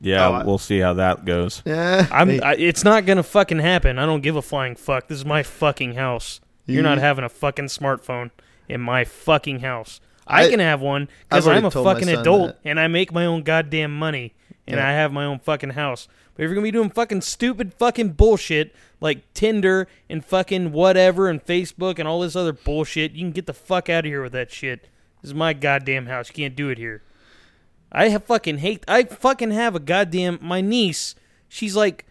[0.00, 1.62] Yeah, Oh, I- we'll see how that goes.
[1.66, 2.42] Yeah, I'm.
[2.42, 3.98] I, it's not gonna fucking happen.
[3.98, 5.08] I don't give a flying fuck.
[5.08, 6.40] This is my fucking house.
[6.64, 8.30] You're not having a fucking smartphone
[8.68, 10.00] in my fucking house.
[10.26, 12.58] I, I- can have one because I'm a fucking adult that.
[12.64, 14.34] and I make my own goddamn money
[14.66, 14.88] and Yeah.
[14.88, 16.08] I have my own fucking house.
[16.34, 21.28] But if you're gonna be doing fucking stupid fucking bullshit like Tinder and fucking whatever
[21.28, 24.22] and Facebook and all this other bullshit, you can get the fuck out of here
[24.22, 24.88] with that shit.
[25.20, 26.28] This is my goddamn house.
[26.28, 27.02] You can't do it here.
[27.90, 28.84] I have fucking hate.
[28.88, 30.38] I fucking have a goddamn.
[30.40, 31.14] My niece,
[31.48, 32.06] she's like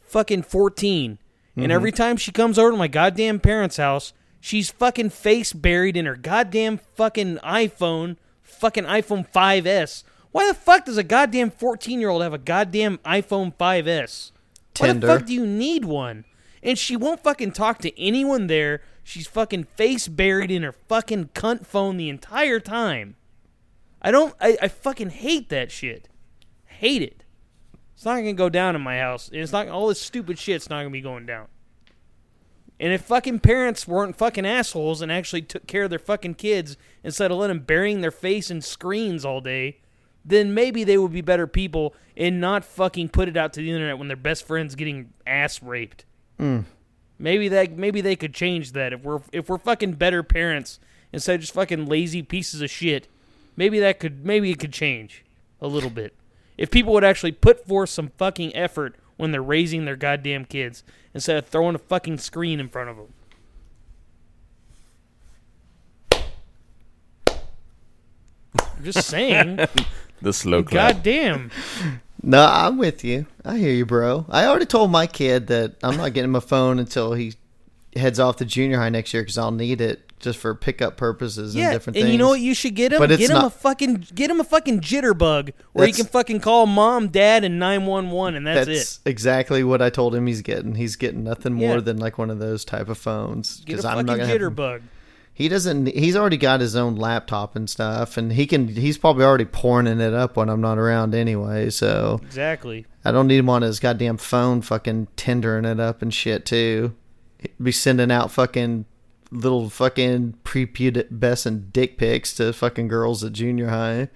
[0.00, 1.18] fucking 14.
[1.56, 4.12] And every time she comes over to my goddamn parents' house,
[4.44, 10.04] she's fucking face buried in her goddamn fucking iPhone, fucking iPhone 5S.
[10.32, 14.32] Why the fuck does a goddamn 14 year old have a goddamn iPhone 5S?
[14.78, 16.26] Why the fuck do you need one?
[16.62, 18.82] And she won't fucking talk to anyone there.
[19.02, 23.16] She's fucking face buried in her fucking cunt phone the entire time.
[24.02, 24.34] I don't.
[24.40, 26.08] I, I fucking hate that shit.
[26.66, 27.24] Hate it.
[27.94, 29.30] It's not gonna go down in my house.
[29.32, 31.48] It's not all this stupid shit's not gonna be going down.
[32.80, 36.76] And if fucking parents weren't fucking assholes and actually took care of their fucking kids
[37.04, 39.78] instead of letting them burying their face in screens all day,
[40.24, 43.70] then maybe they would be better people and not fucking put it out to the
[43.70, 46.04] internet when their best friend's getting ass raped.
[46.38, 46.60] Hmm.
[47.18, 50.80] Maybe that maybe they could change that if we're if we're fucking better parents
[51.12, 53.06] instead of just fucking lazy pieces of shit.
[53.56, 55.24] Maybe that could maybe it could change
[55.60, 56.14] a little bit.
[56.58, 60.82] If people would actually put forth some fucking effort when they're raising their goddamn kids
[61.14, 63.06] instead of throwing a fucking screen in front of them.
[68.56, 69.60] I'm just saying.
[70.22, 70.94] The slow clap.
[70.94, 71.50] goddamn.
[72.22, 73.26] No, I'm with you.
[73.44, 74.24] I hear you, bro.
[74.30, 77.34] I already told my kid that I'm not getting him a phone until he
[77.94, 81.54] heads off to junior high next year because I'll need it just for pickup purposes
[81.54, 82.12] Yeah, and different and things.
[82.12, 82.98] you know what you should get him?
[82.98, 86.06] But it's get him a not- fucking get him a fucking jitterbug where he can
[86.06, 89.10] fucking call mom, dad, and nine one one, and that's, That's it.
[89.10, 90.74] exactly what I told him he's getting.
[90.74, 91.80] He's getting nothing more Yeah.
[91.80, 94.40] than like one of those type of phones Get a I'm fucking not gonna have
[94.40, 94.80] him- jitterbug.
[95.36, 95.88] He doesn't.
[95.88, 98.68] He's already got his own laptop and stuff, and he can.
[98.68, 101.70] He's probably already porning it up when I'm not around anyway.
[101.70, 102.86] So Exactly.
[103.04, 106.94] I don't need him on his goddamn phone, fucking Tindering it up and shit too.
[107.40, 108.84] He'd be sending out fucking
[109.30, 114.08] little fucking prepubescent dick pics to fucking girls at junior high.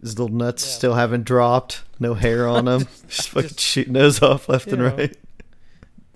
[0.00, 4.48] His little nuts still haven't dropped, no hair on them, just fucking shooting those off
[4.48, 4.94] left and know.
[4.94, 5.16] right.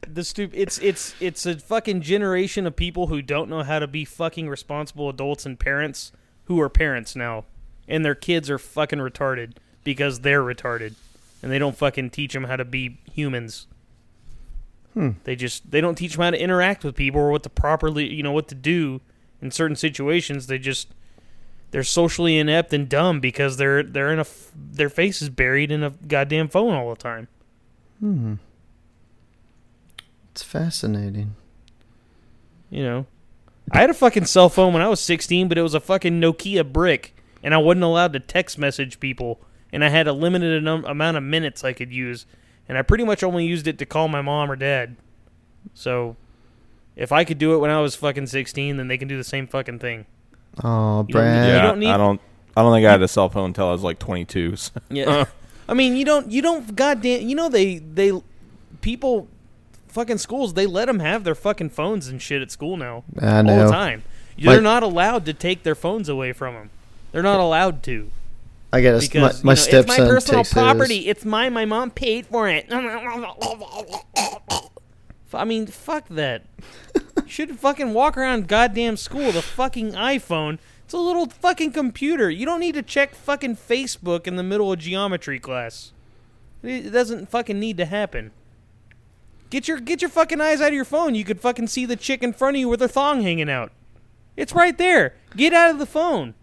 [0.06, 3.86] The stup- it's it's it's a fucking generation of people who don't know how to
[3.86, 6.12] be fucking responsible adults and parents
[6.44, 7.44] who are parents now,
[7.86, 9.52] and their kids are fucking retarded
[9.84, 10.94] because they're retarded,
[11.42, 13.66] and they don't fucking teach them how to be humans.
[15.24, 18.12] They just they don't teach them how to interact with people or what to properly
[18.12, 19.00] you know what to do
[19.40, 20.46] in certain situations.
[20.46, 20.88] They just
[21.70, 25.70] they're socially inept and dumb because they're they're in a f- their face is buried
[25.70, 27.28] in a goddamn phone all the time.
[28.00, 28.34] Hmm.
[30.32, 31.34] It's fascinating.
[32.70, 33.06] You know,
[33.72, 36.20] I had a fucking cell phone when I was 16, but it was a fucking
[36.20, 37.14] Nokia brick.
[37.42, 39.40] and I wasn't allowed to text message people,
[39.72, 42.26] and I had a limited amount of minutes I could use,
[42.70, 44.96] and I pretty much only used it to call my mom or dad.
[45.74, 46.16] So,
[46.96, 49.24] if I could do it when I was fucking 16, then they can do the
[49.24, 50.06] same fucking thing.
[50.64, 51.48] Oh, You don't need- Brad.
[51.48, 52.20] you Yeah, don't need- I don't.
[52.56, 54.56] I don't think I had a cell phone until I was like 22.
[54.56, 55.26] so- Yeah.
[55.68, 58.10] I mean, you don't you don't goddamn you know they they
[58.80, 59.28] people
[59.88, 63.36] fucking schools they let them have their fucking phones and shit at school now I
[63.38, 63.66] all know.
[63.66, 64.02] the time.
[64.38, 66.70] They're not allowed to take their phones away from them.
[67.12, 68.10] They're not allowed to
[68.72, 68.98] I got my,
[69.42, 70.52] my you know, it's my personal takes his.
[70.52, 71.08] property.
[71.08, 71.52] It's mine.
[71.52, 72.66] My mom paid for it.
[75.32, 76.44] I mean, fuck that.
[76.94, 80.58] you should fucking walk around goddamn school with a fucking iPhone.
[80.84, 82.30] It's a little fucking computer.
[82.30, 85.92] You don't need to check fucking Facebook in the middle of geometry class.
[86.62, 88.32] It doesn't fucking need to happen.
[89.50, 91.14] Get your get your fucking eyes out of your phone.
[91.14, 93.72] You could fucking see the chick in front of you with her thong hanging out.
[94.36, 95.14] It's right there.
[95.36, 96.34] Get out of the phone.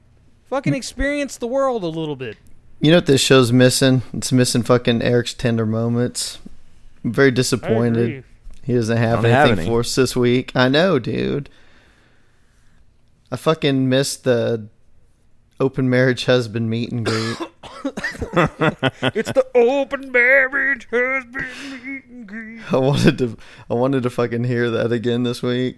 [0.49, 2.37] Fucking experience the world a little bit.
[2.79, 4.03] You know what this show's missing?
[4.13, 6.39] It's missing fucking Eric's tender moments.
[7.03, 8.23] I'm very disappointed.
[8.63, 9.67] He doesn't have anything have any.
[9.67, 10.51] for us this week.
[10.55, 11.49] I know, dude.
[13.31, 14.67] I fucking missed the
[15.59, 17.37] open marriage husband meet and greet.
[19.15, 21.47] It's the open marriage husband
[21.83, 22.73] meet and greet.
[22.73, 23.37] I wanted to
[23.69, 25.77] I wanted to fucking hear that again this week.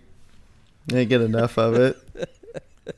[0.89, 1.97] I didn't get enough of it.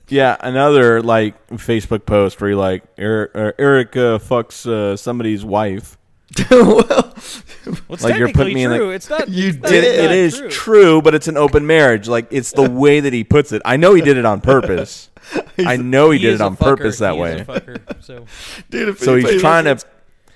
[0.07, 5.43] Yeah, another like Facebook post where you like Eric, uh, Eric uh, fucks uh, somebody's
[5.45, 5.97] wife.
[6.49, 7.13] well, Well,
[7.89, 8.89] it's Like, you're putting me in the- true.
[8.91, 9.27] it's not.
[9.29, 10.49] You it's did It, it not is true.
[10.49, 11.01] true.
[11.01, 12.07] but it's an open marriage.
[12.07, 13.61] Like it's the way that he puts it.
[13.65, 15.09] I know he did it on purpose.
[15.57, 16.77] I know he, did it on fucker.
[16.77, 17.39] purpose that He is way.
[17.41, 18.25] a fucker, so
[18.69, 19.91] dude, if So he's trying to listens-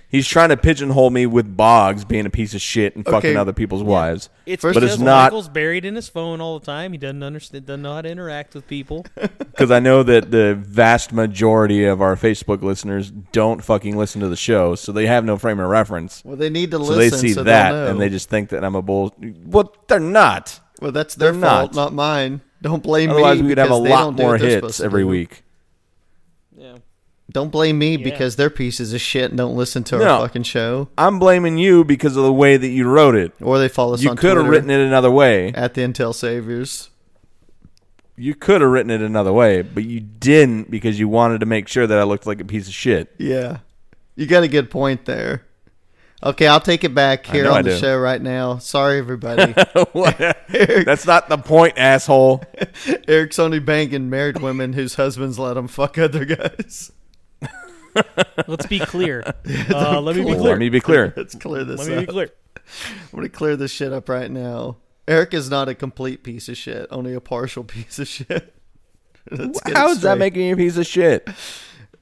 [0.10, 3.36] he's trying to pigeonhole me with Boggs being a piece of shit and fucking Okay.
[3.36, 4.30] other people's wives.
[4.46, 6.92] it's First- But because it's not- Michael's buried in his phone all the time.
[6.92, 7.66] He doesn't understand.
[7.66, 9.06] Doesn't know how to interact with people.
[9.56, 14.28] Because I know that the vast majority of our Facebook listeners don't fucking listen to
[14.28, 16.22] the show, so they have no frame of reference.
[16.26, 16.98] Well, they need to So listen.
[17.00, 17.92] they see so that they'll know.
[17.92, 19.16] and they just think that I'm a bull.
[19.46, 20.60] Well, they're not.
[20.82, 21.84] Well, that's their they're fault, not.
[21.86, 22.42] not mine.
[22.62, 23.44] Don't blame Otherwise, me.
[23.44, 25.04] we could have a because they lot don't do more they're hits supposed to every
[25.04, 25.08] do.
[25.08, 25.44] week.
[27.36, 28.04] Don't blame me Yeah.
[28.06, 30.06] because they're pieces of shit and don't listen to No.
[30.06, 30.88] our fucking show.
[30.98, 33.34] I'm blaming you because of the way that you wrote it.
[33.42, 34.28] Or they follow us on Twitter.
[34.28, 35.50] You could have written it another way.
[35.54, 36.92] at the Intel Saviors.
[38.16, 41.68] You could have written it another way, but you didn't because you wanted to make
[41.68, 43.14] sure that I looked like a piece of shit.
[43.18, 43.58] Yeah.
[44.16, 45.44] You got a good point there.
[46.24, 47.78] Okay, I'll take it back here on I the do.
[47.78, 48.58] show right now.
[48.60, 49.52] Sorry, everybody.
[50.86, 52.42] That's not the point, asshole.
[53.10, 56.94] Eric's only banging married women whose husbands let them fuck other guys.
[58.48, 59.24] Let's be clear.
[59.74, 60.56] Uh, let me be Let clear.
[60.58, 61.14] me be clear.
[61.16, 62.00] Let's clear this Let me up.
[62.02, 62.30] be clear.
[62.58, 64.78] I'm going to clear this shit up right now.
[65.08, 68.54] Eric is not a complete piece of shit, only a partial piece of shit.
[69.32, 71.28] Let's get it How is that making you a piece of shit?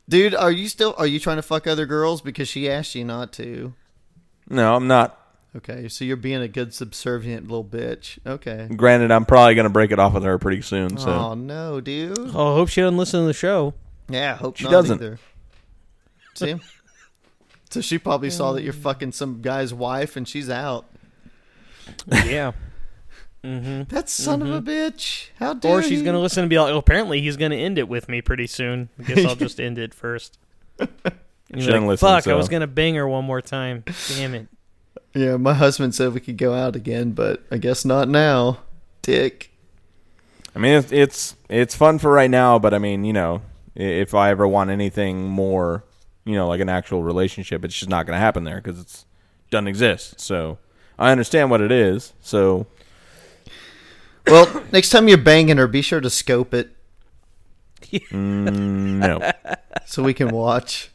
[0.09, 3.05] Dude, are you still are you trying to fuck other girls because she asked you
[3.05, 3.73] not to?
[4.49, 5.19] No, I'm not.
[5.55, 8.17] Okay, so you're being a good subservient little bitch.
[8.25, 8.67] Okay.
[8.75, 10.97] Granted, I'm probably going to break it off with her pretty soon.
[10.97, 12.17] So Oh no, dude.
[12.17, 13.73] Oh, I hope she doesn't listen to the show.
[14.09, 15.01] Yeah, I hope She not doesn't.
[15.01, 15.19] either.
[16.35, 16.55] See?
[17.69, 20.85] so she probably saw that you're fucking some guy's wife and she's out.
[22.11, 22.51] Yeah.
[23.43, 25.29] hmm That son of a bitch.
[25.39, 26.05] How dare Or she's you?
[26.05, 28.89] gonna listen and be like, "Oh, apparently he's gonna end it with me pretty soon.
[28.99, 30.37] I guess I'll just end it first.
[31.49, 32.27] And you're Shouldn't like, listen, Fuck!
[32.27, 33.83] I was gonna bang her one more time.
[34.15, 34.47] Damn it.
[35.13, 38.59] Yeah, my husband said we could go out again, but I guess not now.
[39.03, 39.51] Dick.
[40.55, 43.41] I mean, it's, it's it's fun for right now, but I mean, you know,
[43.75, 45.83] if I ever want anything more,
[46.25, 49.05] you know, like an actual relationship, it's just not going to happen there because it's
[49.51, 50.19] doesn't exist.
[50.19, 50.57] So
[50.97, 52.13] I understand what it is.
[52.21, 52.65] So
[54.27, 56.75] Well, next time you're banging her, be sure to scope it
[57.91, 59.31] mm, no,
[59.85, 60.89] so we can watch.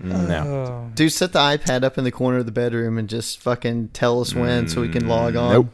[0.00, 0.90] no, Oh.
[0.94, 4.20] Dude, set the iPad up in the corner of the bedroom and just fucking tell
[4.20, 5.52] us when so we can log on.
[5.52, 5.68] nope.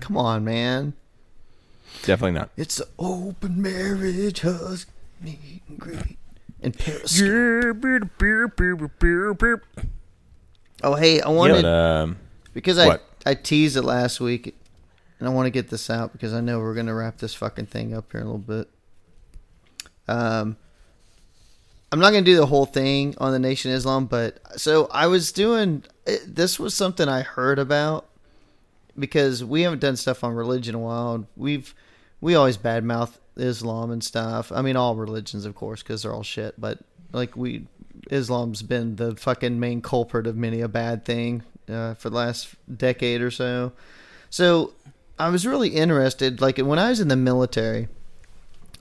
[0.00, 0.94] Come on, man.
[2.02, 2.50] definitely not.
[2.56, 6.18] It's the open marriage husband meet and greet
[6.62, 7.28] and Periscope.
[10.82, 12.16] Oh, hey, I wanted But, um,
[12.52, 13.04] because I what?
[13.24, 14.54] I teased it last week,
[15.18, 17.66] and I want to get this out because I know we're gonna wrap this fucking
[17.66, 18.68] thing up here in a little bit.
[20.08, 20.56] Um,
[21.92, 25.06] I'm not gonna do the whole thing on the Nation of Islam, but so I
[25.06, 25.84] was doing.
[26.06, 28.08] It, this was something I heard about
[28.98, 31.14] because we haven't done stuff on religion in a while.
[31.14, 31.74] And we've
[32.22, 34.50] we always badmouth Islam and stuff.
[34.50, 36.58] I mean, all religions, of course, because they're all shit.
[36.58, 36.78] But
[37.12, 37.66] like we,
[38.10, 42.54] Islam's been the fucking main culprit of many a bad thing uh, for the last
[42.74, 43.72] decade or so.
[44.30, 44.72] So
[45.18, 46.40] I was really interested.
[46.40, 47.88] Like when I was in the military,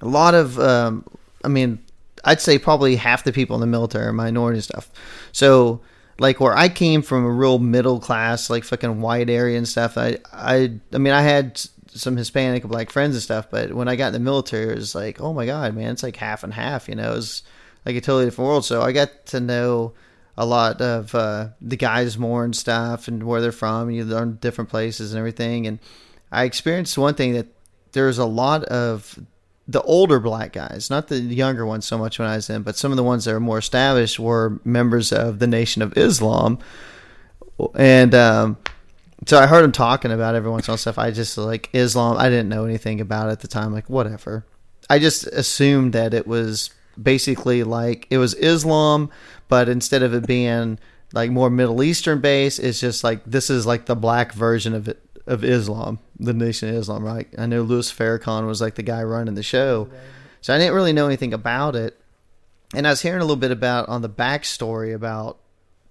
[0.02, 1.04] a lot of, um,
[1.44, 1.80] I mean,
[2.24, 4.92] I'd say probably half the people in the military are minority stuff.
[5.32, 5.82] So
[6.20, 9.98] like where I came from a real middle class, like fucking white area and stuff.
[9.98, 11.60] I I I mean I had
[11.94, 14.78] some Hispanic and black friends and stuff, but when I got in the military, it
[14.78, 16.88] was like, oh my god, man, it's like half and half.
[16.88, 17.44] You know, it was
[17.86, 18.66] like a totally different world.
[18.66, 19.94] So I got to know
[20.38, 23.90] a lot of uh, the guys more and stuff, and where they're from.
[23.90, 25.68] And you learn different places and everything.
[25.68, 25.80] And
[26.32, 27.48] I experienced one thing that
[27.92, 29.20] there's a lot of
[29.68, 32.76] the older black guys, not the younger ones so much when I was in, but
[32.76, 36.60] some of the ones that are more established were members of the Nation of Islam.
[37.76, 38.58] And um,
[39.26, 40.98] so I heard him talking about every once in a while stuff.
[40.98, 42.18] I just like Islam.
[42.18, 43.74] I didn't know anything about it at the time.
[43.74, 44.46] Like whatever.
[44.90, 49.10] I just assumed that it was basically like it was Islam,
[49.48, 50.80] but instead of it being
[51.14, 54.88] like more Middle Eastern based, it's just like this is like the black version of
[54.88, 57.28] it of Islam, the Nation of Islam, right?
[57.38, 59.88] I know Louis Farrakhan was like the guy running the show,
[60.42, 61.98] so I didn't really know anything about it.
[62.74, 65.38] And I was hearing a little bit about on the backstory about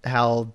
[0.02, 0.52] how,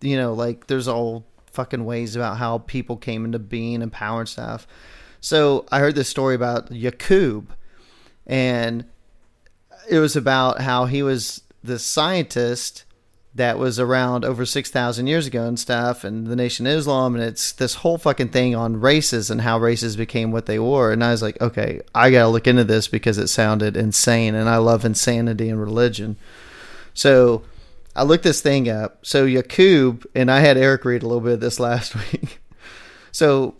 [0.00, 1.24] you know, like there's all
[1.54, 4.66] fucking ways about how people came into being and power and stuff.
[5.20, 7.54] So I heard this story about Yakub,
[8.26, 8.84] and
[9.88, 12.84] it was about how he was the scientist
[13.34, 17.24] that was around over 6,000 years ago and stuff, and the Nation of Islam, and
[17.24, 20.92] it's this whole fucking thing on races and how races became what they were.
[20.92, 24.48] And I was like, okay, I gotta look into this because it sounded insane, and
[24.48, 26.16] I love insanity and religion.
[26.92, 27.42] So
[27.96, 29.04] I looked this thing up.
[29.06, 32.40] So Yakub, and I had Eric read a little bit of this last week.
[33.12, 33.56] so,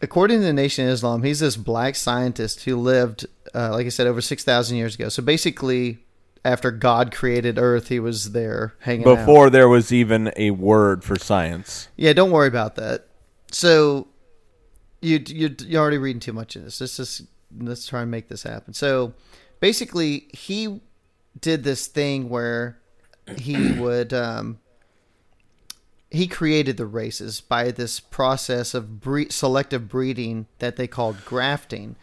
[0.00, 3.90] according to the Nation of Islam, he's this black scientist who lived, uh, like I
[3.90, 5.08] said, over 6,000 years ago.
[5.08, 5.98] So basically,
[6.44, 9.16] after God created Earth, he was there hanging out.
[9.16, 11.88] Before there was even a word for science.
[11.96, 13.06] Yeah, don't worry about that.
[13.52, 14.08] So
[15.00, 16.80] you you you're already reading too much in this.
[16.80, 17.22] Let's just
[17.58, 18.72] let's try and make this happen.
[18.72, 19.12] So
[19.60, 20.80] basically, he
[21.38, 22.78] did this thing where
[23.36, 24.58] he would um,
[26.10, 31.96] he created the races by this process of bre- selective breeding that they called grafting.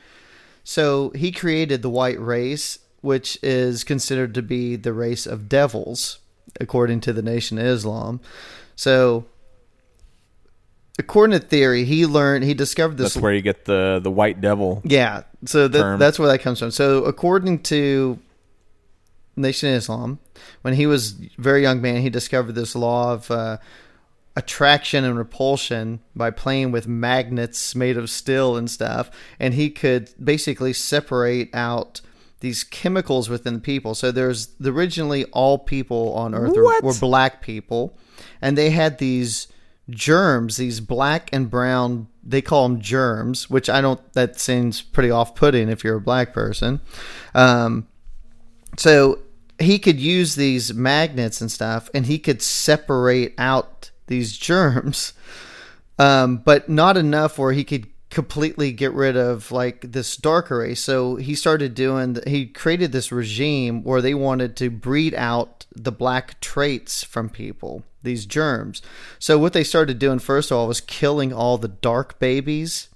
[0.64, 6.20] So he created the white race which is considered to be the race of devils,
[6.60, 8.20] according to the Nation of Islam.
[8.76, 9.26] So,
[10.98, 13.14] according to theory, he learned he discovered this.
[13.14, 14.82] That's where you get the the white devil.
[14.84, 16.72] Yeah, so that, that's where that comes from.
[16.72, 18.20] So, according to
[19.36, 20.20] Nation of Islam,
[20.62, 23.58] when he was a very young man, he discovered this law of uh,
[24.36, 29.10] attraction and repulsion by playing with magnets made of steel and stuff,
[29.40, 32.02] and he could basically separate out
[32.40, 33.94] these chemicals within people.
[33.94, 37.98] So there's originally all people on Earth were, were black people,
[38.42, 39.48] and they had these
[39.90, 42.08] germs, these black and brown.
[42.24, 44.00] They call them germs, which I don't.
[44.14, 46.80] That seems pretty off-putting if you're a black person.
[47.34, 47.88] Um,
[48.78, 49.20] so
[49.60, 55.14] he could use these magnets and stuff, and he could separate out these germs,
[56.00, 60.82] um, but not enough where he could completely get rid of like this dark race.
[60.82, 62.18] So he started doing.
[62.26, 67.84] He created this regime where they wanted to breed out the black traits from people,
[68.02, 68.82] these germs.
[69.20, 72.90] So what they started doing first of all was killing all the dark babies,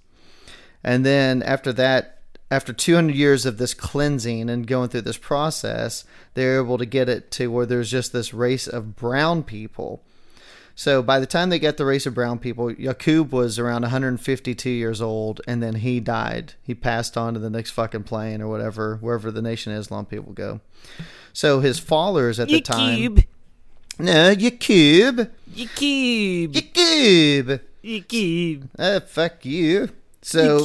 [0.84, 2.13] and then after that
[2.54, 7.10] after 200 years of this cleansing and going through this process, they're able to get
[7.10, 10.04] it to where there's just this race of brown people.
[10.76, 14.70] So by the time they got the race of brown people, Yakub was around 152
[14.70, 16.54] years old, and then he died.
[16.62, 20.06] He passed on to the next fucking plane or whatever, wherever the Nation of Islam
[20.06, 20.62] people go.
[21.34, 23.18] So his followers at the time,
[23.98, 26.56] no, Yakub, Yakub.
[26.56, 28.70] Yakub, Yakub.
[28.78, 29.90] uh, fuck you.
[30.22, 30.60] So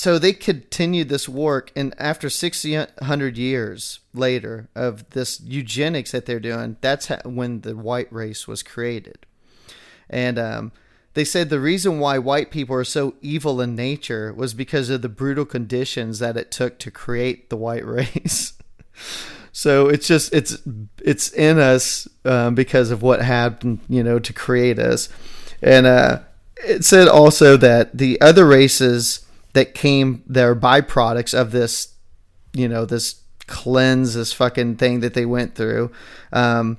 [0.00, 6.40] so they continued this work and after 600 years later of this eugenics that they're
[6.40, 9.26] doing that's how, when the white race was created.
[10.08, 10.72] And um,
[11.12, 15.02] they said the reason why white people are so evil in nature was because of
[15.02, 18.54] the brutal conditions that it took to create the white race.
[19.52, 20.56] So it's just it's
[21.04, 25.10] it's in us um, because of what happened you know to create us.
[25.60, 26.20] And uh,
[26.56, 31.94] it said also that the other races that came they're byproducts of this
[32.52, 35.90] you know this cleanse this fucking thing that they went through
[36.32, 36.78] um,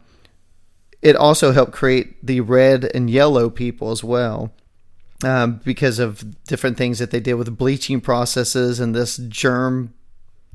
[1.02, 4.52] it also helped create the red and yellow people as well
[5.24, 9.94] um, because of different things that they did with bleaching processes and this germ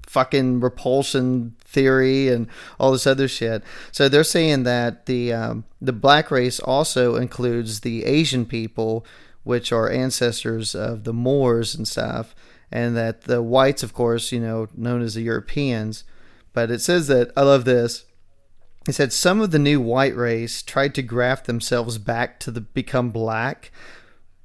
[0.07, 2.49] fucking repulsion theory and
[2.79, 3.63] all this other shit.
[3.93, 9.05] So they're saying that the um, the black race also includes the Asian people,
[9.47, 12.35] which are ancestors of the Moors and stuff,
[12.73, 16.03] and that the whites, of course, you know, known as the Europeans.
[16.53, 18.07] but it says that I love this.
[18.89, 22.61] It said some of the new white race tried to graft themselves back to the
[22.61, 23.71] become black,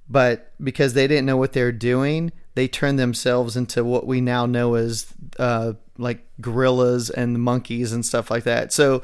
[0.07, 4.21] but because they didn't know what they were doing, they turned themselves into what we
[4.21, 5.07] now know as
[5.39, 8.71] uh, like gorillas and monkeys and stuff like that.
[8.71, 9.01] So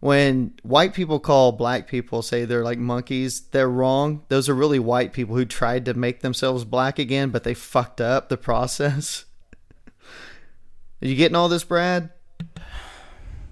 [0.00, 4.22] when white people call black people say they're like monkeys, they're wrong.
[4.28, 8.00] Those are really white people who tried to make themselves black again, but they fucked
[8.00, 9.24] up the process.
[11.02, 12.10] Are you getting all this, Brad?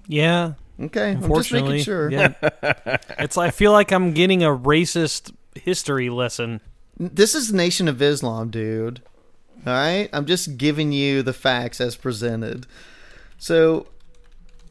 [0.07, 2.11] Yeah, Okay, I'm just making sure.
[2.11, 2.33] Yeah.
[3.19, 6.59] it's I feel like I'm getting a racist history lesson.
[6.97, 9.01] This is the Nation of Islam, dude.
[9.65, 12.67] All right, I'm just giving you the facts as presented.
[13.37, 13.87] So,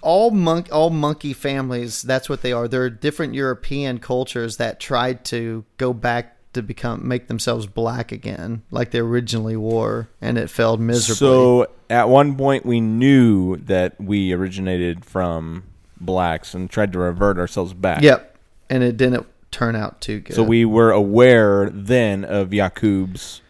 [0.05, 2.69] all monk, all monkey families, that's what they are.
[2.69, 8.63] They're different European cultures that tried to go back to become make themselves black again,
[8.71, 11.17] like they originally were, and it failed miserably.
[11.17, 15.65] So at one point we knew that we originated from
[16.01, 18.03] blacks and tried to revert ourselves back.
[18.03, 18.37] yep,
[18.71, 20.37] and it didn't turn out too good.
[20.37, 23.41] So we were aware then of Yakub's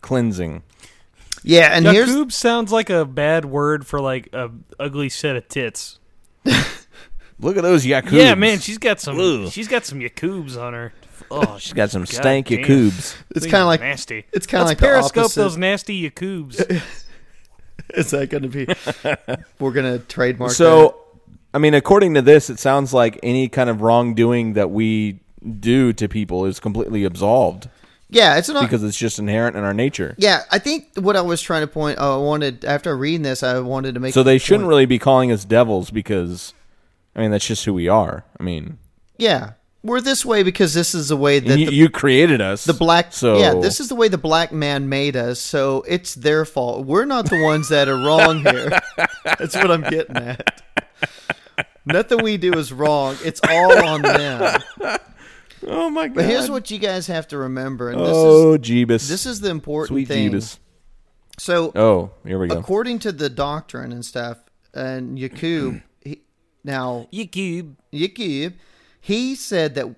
[0.00, 0.62] cleansing.
[1.42, 5.48] Yeah, and here's Yakub sounds like a bad word for like a ugly set of
[5.48, 5.98] tits.
[7.38, 8.12] Look at those Yakubs.
[8.12, 9.18] Yeah, man, she's got some.
[9.18, 9.50] Ugh.
[9.50, 10.92] She's got some Yakubs on her.
[11.32, 12.58] Oh, she's got some God stank damn.
[12.58, 13.14] Yakubs.
[13.36, 14.24] it's kind of like nasty.
[14.32, 15.40] it's kind of like periscope opposite.
[15.40, 16.58] those nasty Yakubs.
[17.94, 18.66] Is that going to be?
[19.60, 20.50] We're going to trademark.
[20.50, 20.56] that.
[20.56, 20.96] So,
[21.54, 25.20] I mean, according to this, it sounds like any kind of wrongdoing that we
[25.60, 27.68] do to people is completely absolved
[28.10, 30.14] yeah, it's not because it's just inherent in our nature.
[30.18, 31.98] Yeah, I think what I was trying to point.
[31.98, 34.14] Uh, I wanted after reading this, I wanted to make.
[34.14, 34.68] So they shouldn't point.
[34.68, 36.52] really be calling us devils because,
[37.14, 38.24] I mean, that's just who we are.
[38.38, 38.78] I mean,
[39.16, 39.52] Yeah,
[39.82, 42.64] we're this way because this is the way that you, the, you created us.
[42.64, 43.12] the black.
[43.12, 45.40] So yeah, this is the way the black man made us.
[45.40, 46.86] So it's their fault.
[46.86, 48.70] We're not the ones that are wrong here.
[49.24, 50.62] That's what I'm getting at.
[51.86, 53.16] Nothing we do is wrong.
[53.24, 54.60] It's all on them.
[55.66, 56.16] Oh my god!
[56.16, 59.08] But here's what you guys have to remember, and this oh, is Jeebus.
[59.08, 60.30] this is the important sweet thing.
[60.30, 60.58] Jeebus.
[61.38, 62.58] So Oh, here we go.
[62.58, 64.38] according to the doctrine and stuff,
[64.74, 66.22] and Yakub, he,
[66.64, 67.76] now Yakub.
[67.90, 68.54] Yakub,
[69.00, 69.94] he said that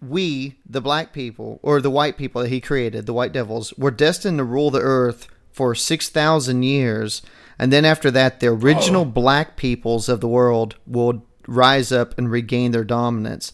[0.00, 3.90] we, the black people, or the white people that he created, the white devils, were
[3.90, 7.22] destined to rule the earth for 6,000 years.
[7.58, 9.06] And then after that, the original oh.
[9.06, 13.52] black peoples of the world will rise up and regain their dominance.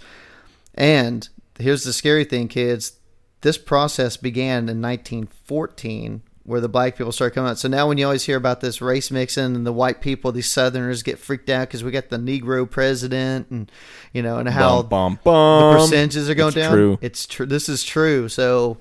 [0.75, 1.29] And
[1.59, 2.99] here's the scary thing, kids.
[3.43, 7.59] This process began in 1914, where the black people started coming out.
[7.59, 10.49] So now, when you always hear about this race mixing and the white people, these
[10.51, 13.71] Southerners get freaked out because we got the Negro president, and
[14.13, 15.73] you know, and how bum, bum, bum.
[15.75, 16.73] the percentages are going It's down.
[16.73, 16.99] True.
[17.01, 17.47] It's true.
[17.47, 18.29] This is true.
[18.29, 18.79] So,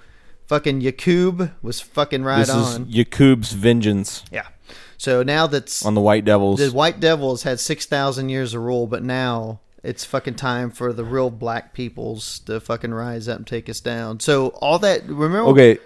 [0.47, 2.83] fucking Yakub was fucking right this on.
[2.83, 4.47] is Yakub's vengeance yeah.
[4.97, 6.59] So now that's on the White Devils.
[6.59, 10.93] the White Devils had six thousand years of rule, but now it's fucking time for
[10.93, 14.19] the real black peoples to fucking rise up and take us down.
[14.19, 15.79] So all that remember okay,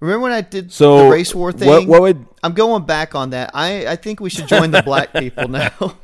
[0.00, 1.68] remember when I did so the race war thing?
[1.68, 3.50] What, what would I'm going back on that.
[3.54, 5.72] I, I think we should join the black people now.
[5.80, 5.96] all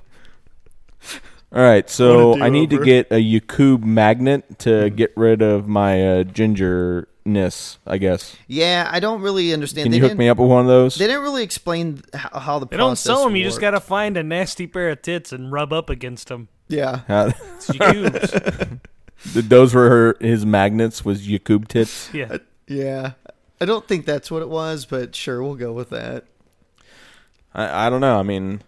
[1.53, 1.89] right?
[1.89, 6.03] So I a I need to get a Yakub magnet to get rid of my
[6.03, 7.77] uh, gingerness.
[7.87, 8.37] I guess.
[8.49, 9.85] yeah, I don't really understand.
[9.85, 10.97] Can they you hook me up with one of those?
[10.97, 13.37] They didn't really explain how, how the They don't sell them.
[13.37, 16.49] You just got to find a nasty pair of tits and rub up against them.
[16.69, 17.01] Yeah.
[17.09, 17.27] How-
[17.57, 18.81] It's Yakubs.
[19.49, 21.05] those were her, his magnets.
[21.05, 22.11] Was Yakub tits?
[22.13, 22.39] yeah.
[22.67, 23.13] Yeah.
[23.61, 26.25] I don't think that's what it was, but sure, we'll go with that.
[27.55, 28.19] I, I don't know.
[28.19, 28.63] I mean,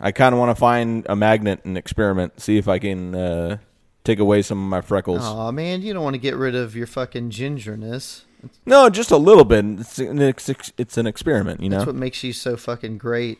[0.00, 3.58] I kind of want to find a magnet and experiment, see if I can uh,
[4.02, 5.20] take away some of my freckles.
[5.22, 8.22] Oh man, you don't want to get rid of your fucking gingerness.
[8.64, 9.64] No, just a little bit.
[9.66, 11.78] It's an, ex- it's an experiment, you know.
[11.78, 13.38] That's what makes you so fucking great.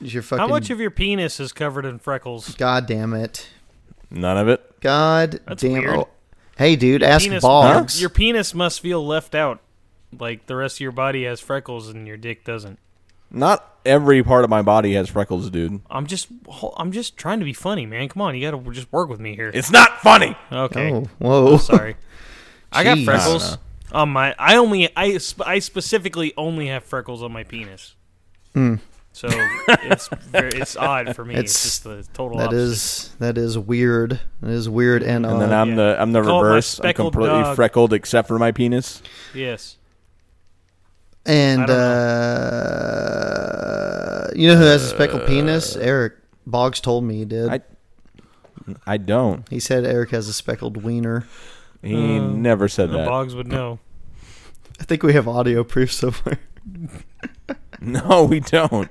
[0.00, 2.54] Is your fucking How much of your penis is covered in freckles?
[2.54, 3.48] God damn it.
[4.10, 4.80] None of it.
[4.80, 5.96] God That's damn weird.
[5.96, 6.08] oh.
[6.56, 8.00] Hey dude, ask penis, Boggs.
[8.00, 9.60] Your penis must feel left out.
[10.16, 12.78] Like the rest of your body has freckles and your dick doesn't.
[13.30, 15.80] Not every part of my body has freckles, dude.
[15.90, 16.28] I'm just
[16.76, 18.08] I'm just trying to be funny, man.
[18.08, 19.50] Come on, you got to just work with me here.
[19.52, 20.36] It's not funny.
[20.52, 20.92] Okay.
[20.92, 21.56] Oh, whoa.
[21.58, 21.96] Sorry.
[22.72, 23.04] I got Jeez.
[23.04, 23.58] freckles
[23.90, 24.34] on my.
[24.38, 24.88] I only.
[24.96, 25.18] I.
[25.44, 27.96] I specifically only have freckles on my penis.
[28.52, 28.76] Hmm.
[29.16, 31.34] So it's very, it's odd for me.
[31.36, 32.58] It's, It's- just the total That opposite.
[32.62, 34.18] is that is weird.
[34.42, 35.52] That is weird and, And then.
[35.52, 35.74] I'm yeah.
[35.76, 36.80] the I'm the Call reverse.
[36.82, 37.54] I'm completely dog.
[37.54, 39.02] freckled except for my penis.
[39.32, 39.76] yes.
[41.24, 41.70] and
[42.54, 45.76] uh, you know who has a speckled penis?
[45.76, 46.14] Eric
[46.46, 47.48] Boggs told me he did.
[47.48, 47.60] I-
[48.86, 49.46] I don't.
[49.50, 51.26] he said Eric has a speckled wiener.
[51.82, 53.06] He Uh, never said that.
[53.06, 53.78] Boggs would know.
[54.80, 56.38] I think we have audio proof somewhere.
[57.80, 58.90] No, we don't.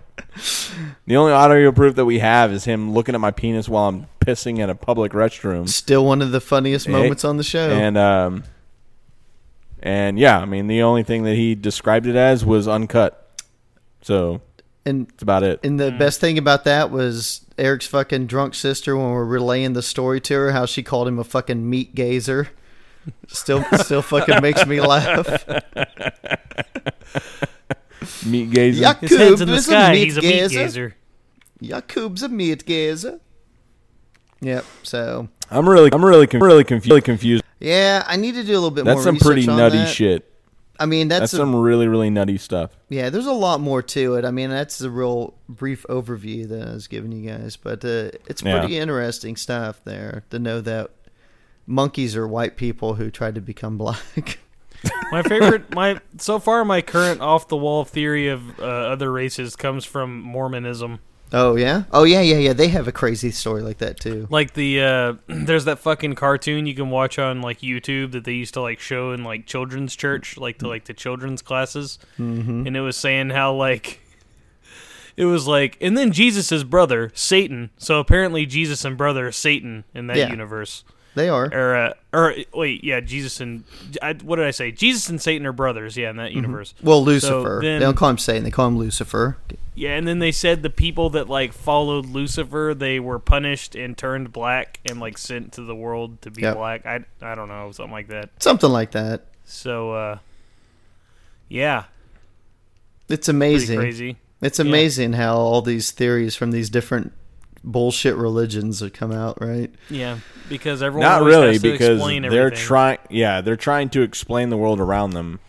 [1.05, 4.07] The only audio proof that we have is him looking at my penis while I'm
[4.19, 5.67] pissing in a public restroom.
[5.69, 7.69] Still one of the funniest Hey, moments on the show.
[7.69, 8.43] And um,
[9.81, 13.19] and yeah, I mean the only thing that he described it as was uncut.
[14.01, 14.41] So
[14.85, 15.59] and that's about it.
[15.63, 15.99] and the Mm.
[15.99, 20.33] best thing about that was Eric's fucking drunk sister when we're relaying the story to
[20.35, 22.49] her, how she called him a fucking meat gazer.
[23.27, 25.27] Still, still fucking makes me laugh.
[28.25, 28.83] Meat gazing.
[28.83, 28.99] Yuck.
[28.99, 29.91] His head's in the Yakub is a sky.
[29.93, 30.55] meat He's a meat gazer.
[30.59, 30.95] gazer.
[31.61, 33.19] Yakub's a meat gazer.
[34.41, 34.65] Yep.
[34.83, 36.89] So I'm really, I'm really, con- really confused.
[36.91, 37.43] Really confused.
[37.59, 39.11] yeah, I need to do a little bit That's more.
[39.13, 39.87] That's some research pretty nutty that.
[39.89, 40.29] shit.
[40.79, 42.71] I mean, that's, That's a- some really, really nutty stuff.
[42.89, 44.25] Yeah, there's a lot more to it.
[44.25, 48.09] I mean, that's the real brief overview that I was giving you guys, but uh,
[48.27, 48.59] it's Yeah.
[48.59, 50.89] pretty interesting stuff there to know that
[51.67, 53.99] monkeys are white people who tried to become black.
[55.11, 59.55] My favorite, my so far, my current off the wall theory of uh, other races
[59.55, 60.99] comes from Mormonism.
[61.31, 62.53] oh yeah, oh yeah, yeah, yeah.
[62.53, 64.27] They have a crazy story like that too.
[64.29, 68.33] Like the uh, there's that fucking cartoon you can watch on like YouTube that they
[68.33, 72.65] used to like show in like children's church, like to like the children's classes, mm-hmm.
[72.67, 73.99] and it was saying how like
[75.17, 77.69] it was like, and then Jesus' brother Satan.
[77.77, 80.29] So apparently Jesus and brother Satan in that Yeah.
[80.29, 80.83] universe.
[81.15, 81.45] They are.
[81.53, 83.63] Or, uh, or wait, yeah, Jesus and
[84.01, 84.71] I, what did I say?
[84.71, 85.95] Jesus and Satan are brothers.
[85.95, 86.73] Yeah, in that universe.
[86.81, 87.59] Well, Lucifer.
[87.61, 88.43] then- they don't call him Satan.
[88.43, 89.37] They call him Lucifer.
[89.75, 93.97] Yeah, and then they said the people that like followed Lucifer, they were punished and
[93.97, 96.55] turned black and like sent to the world to be Yep.
[96.55, 96.85] black.
[96.85, 98.29] I I don't know, something like that.
[98.39, 99.25] Something like that.
[99.45, 100.17] So uh
[101.49, 101.83] yeah,
[103.09, 103.79] It's pretty amazing.
[103.79, 104.17] crazy.
[104.41, 107.13] It's amazing how all these theories from these different
[107.63, 109.71] bullshit religions have come out, right?
[109.89, 110.19] Yeah,
[110.49, 112.99] because everyone Not really, has to because explain they're trying.
[113.09, 115.39] Yeah, they're trying to explain the world around them,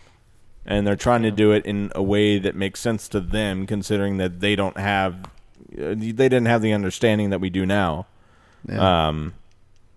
[0.65, 4.17] and they're trying to do it in a way that makes sense to them, considering
[4.17, 5.25] that they don't have,
[5.73, 8.07] uh, they didn't have the understanding that we do now.
[8.67, 9.07] Yeah.
[9.07, 9.33] Um,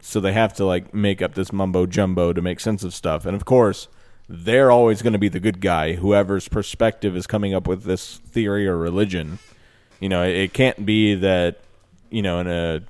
[0.01, 3.27] so they have to like make up this mumbo jumbo to make sense of stuff,
[3.27, 3.89] and of course,
[4.29, 8.19] they're always going to be the good guy, whoever's perspective is coming up with this
[8.19, 9.39] theory or religion.
[10.01, 11.61] You know, it, it can't be that
[12.11, 12.83] you know in a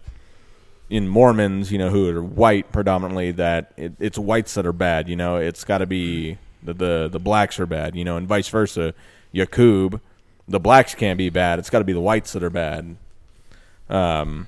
[0.91, 5.09] in Mormons, you know, who are white predominantly, that it, it's whites that are bad.
[5.09, 7.95] You know, it's got to be the, the the blacks are bad.
[7.95, 8.95] You know, and vice versa.
[9.31, 10.01] Yakub,
[10.47, 11.59] the blacks can't be bad.
[11.59, 12.97] It's got to be the whites that are bad.
[13.91, 14.47] Um,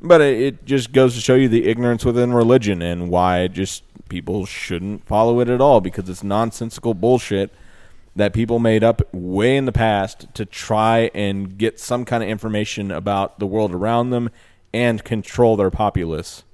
[0.00, 3.82] but it, it just goes to show you the ignorance within religion and why just
[4.08, 7.50] people shouldn't follow it at all because it's nonsensical bullshit
[8.16, 12.28] that people made up way in the past to try and get some kind of
[12.28, 14.30] information about the world around them
[14.72, 16.44] and control their populace.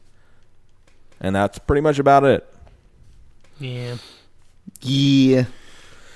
[1.20, 2.46] And that's pretty much about it.
[3.58, 3.96] Yeah.
[4.80, 5.44] Yeah.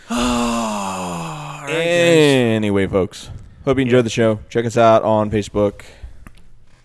[1.66, 3.30] Anyway, folks,
[3.64, 4.38] hope you enjoyed the show.
[4.50, 5.82] Check us out on Facebook.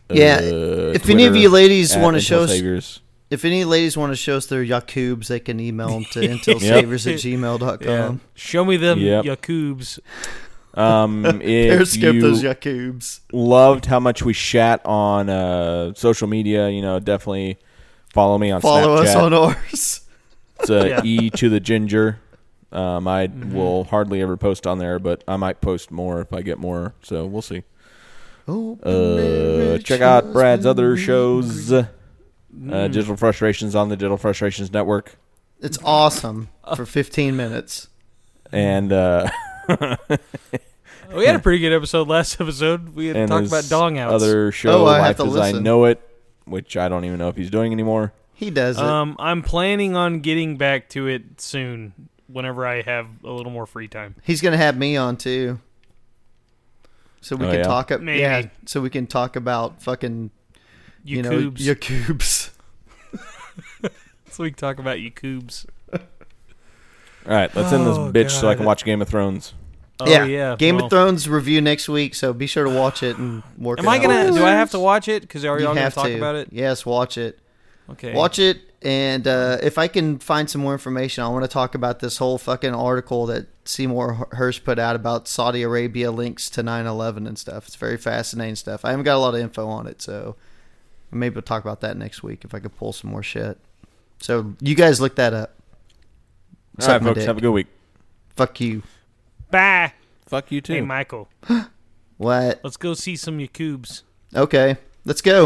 [0.10, 3.02] Yeah, uh, if any of you ladies wanna show us- Saviors.
[3.30, 7.06] If any ladies want to show us their Yakubs, they can email them to intelsavers
[7.12, 7.80] at gmail.com.
[7.88, 8.16] Yeah.
[8.36, 9.26] Show me them Yep.
[9.26, 10.00] Yakubs.
[10.74, 13.20] Um, if Periscope you those Yakubs.
[13.32, 17.58] loved how much we chat on uh, social media, you know, definitely
[18.14, 19.06] follow me on Follow Snapchat.
[19.08, 20.02] us on ours.
[20.60, 21.02] It's uh, Yeah.
[21.04, 22.20] E to the ginger.
[22.72, 26.42] Um, I will hardly ever post on there, but I might post more if I
[26.44, 26.94] get more.
[27.02, 27.64] So we'll see.
[28.48, 31.72] Oh, Uh, check out Brad's other shows.
[32.68, 35.16] Uh, Digital Frustrations on the Digital Frustrations Network,
[35.62, 37.88] It's awesome for 15 minutes.
[38.52, 39.30] and uh,
[41.16, 42.90] We had a pretty good episode last episode.
[42.96, 44.14] We had and talked about his dong outs.
[44.16, 45.64] Other show, Oh, I have to as I listen.
[45.64, 46.02] Know It,
[46.46, 48.14] which I don't even know if he's doing anymore.
[48.34, 48.84] He does it.
[48.84, 51.94] Um, I'm planning on getting back to it soon,
[52.28, 54.16] whenever I have a little more free time.
[54.24, 55.60] He's going to have me on too.
[57.22, 57.64] So we Oh, can yeah?
[57.64, 58.20] talk ab- Maybe.
[58.22, 60.32] yeah, so we can talk about fucking
[61.04, 61.58] you know Yakubs.
[63.12, 63.90] Yakubs.
[64.32, 65.66] so we can talk about Yakubs.
[65.94, 66.00] All
[67.36, 68.58] right, let's end this Oh, bitch so I God.
[68.58, 69.54] can watch Game of Thrones.
[70.00, 70.24] Oh yeah.
[70.26, 73.44] yeah, Game well, of Thrones review next week, so be sure to watch it and
[73.58, 74.02] work Am it I out.
[74.04, 74.32] gonna?
[74.32, 75.24] Do I have to watch it?
[75.24, 76.16] Because are You y'all gonna have talk to.
[76.16, 76.48] about it?
[76.52, 77.40] Yes, watch it.
[77.90, 78.14] Okay.
[78.14, 81.76] Watch it, and uh, if I can find some more information, I want to talk
[81.76, 86.64] about this whole fucking article that Seymour Hersh put out about Saudi Arabia links to
[86.64, 87.68] 9/11 and stuff.
[87.68, 88.86] It's very fascinating stuff.
[88.86, 90.38] I haven't got a lot of info on it, so
[91.12, 93.58] maybe we'll talk about that next week if I could pull some more shit.
[94.20, 95.56] So you guys look that up.
[96.80, 97.28] All Suck right, folks, dick.
[97.28, 97.68] have a good week.
[98.36, 98.84] Fuck you.
[99.52, 99.94] Bye.
[100.26, 100.74] Fuck you too.
[100.74, 101.30] Hey, Michael.
[102.18, 102.60] What?
[102.66, 104.02] Let's go see some Yakubs.
[104.36, 104.76] Okay,
[105.06, 105.46] let's go.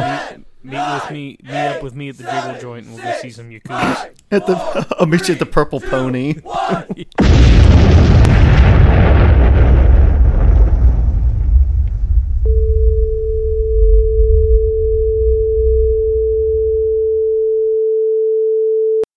[0.63, 1.37] Meet with me.
[1.43, 4.09] Meet up with me at the Jiggle Joint, and we'll go see some Yakubs.
[4.31, 6.33] At the, I'll meet you at the Purple Pony.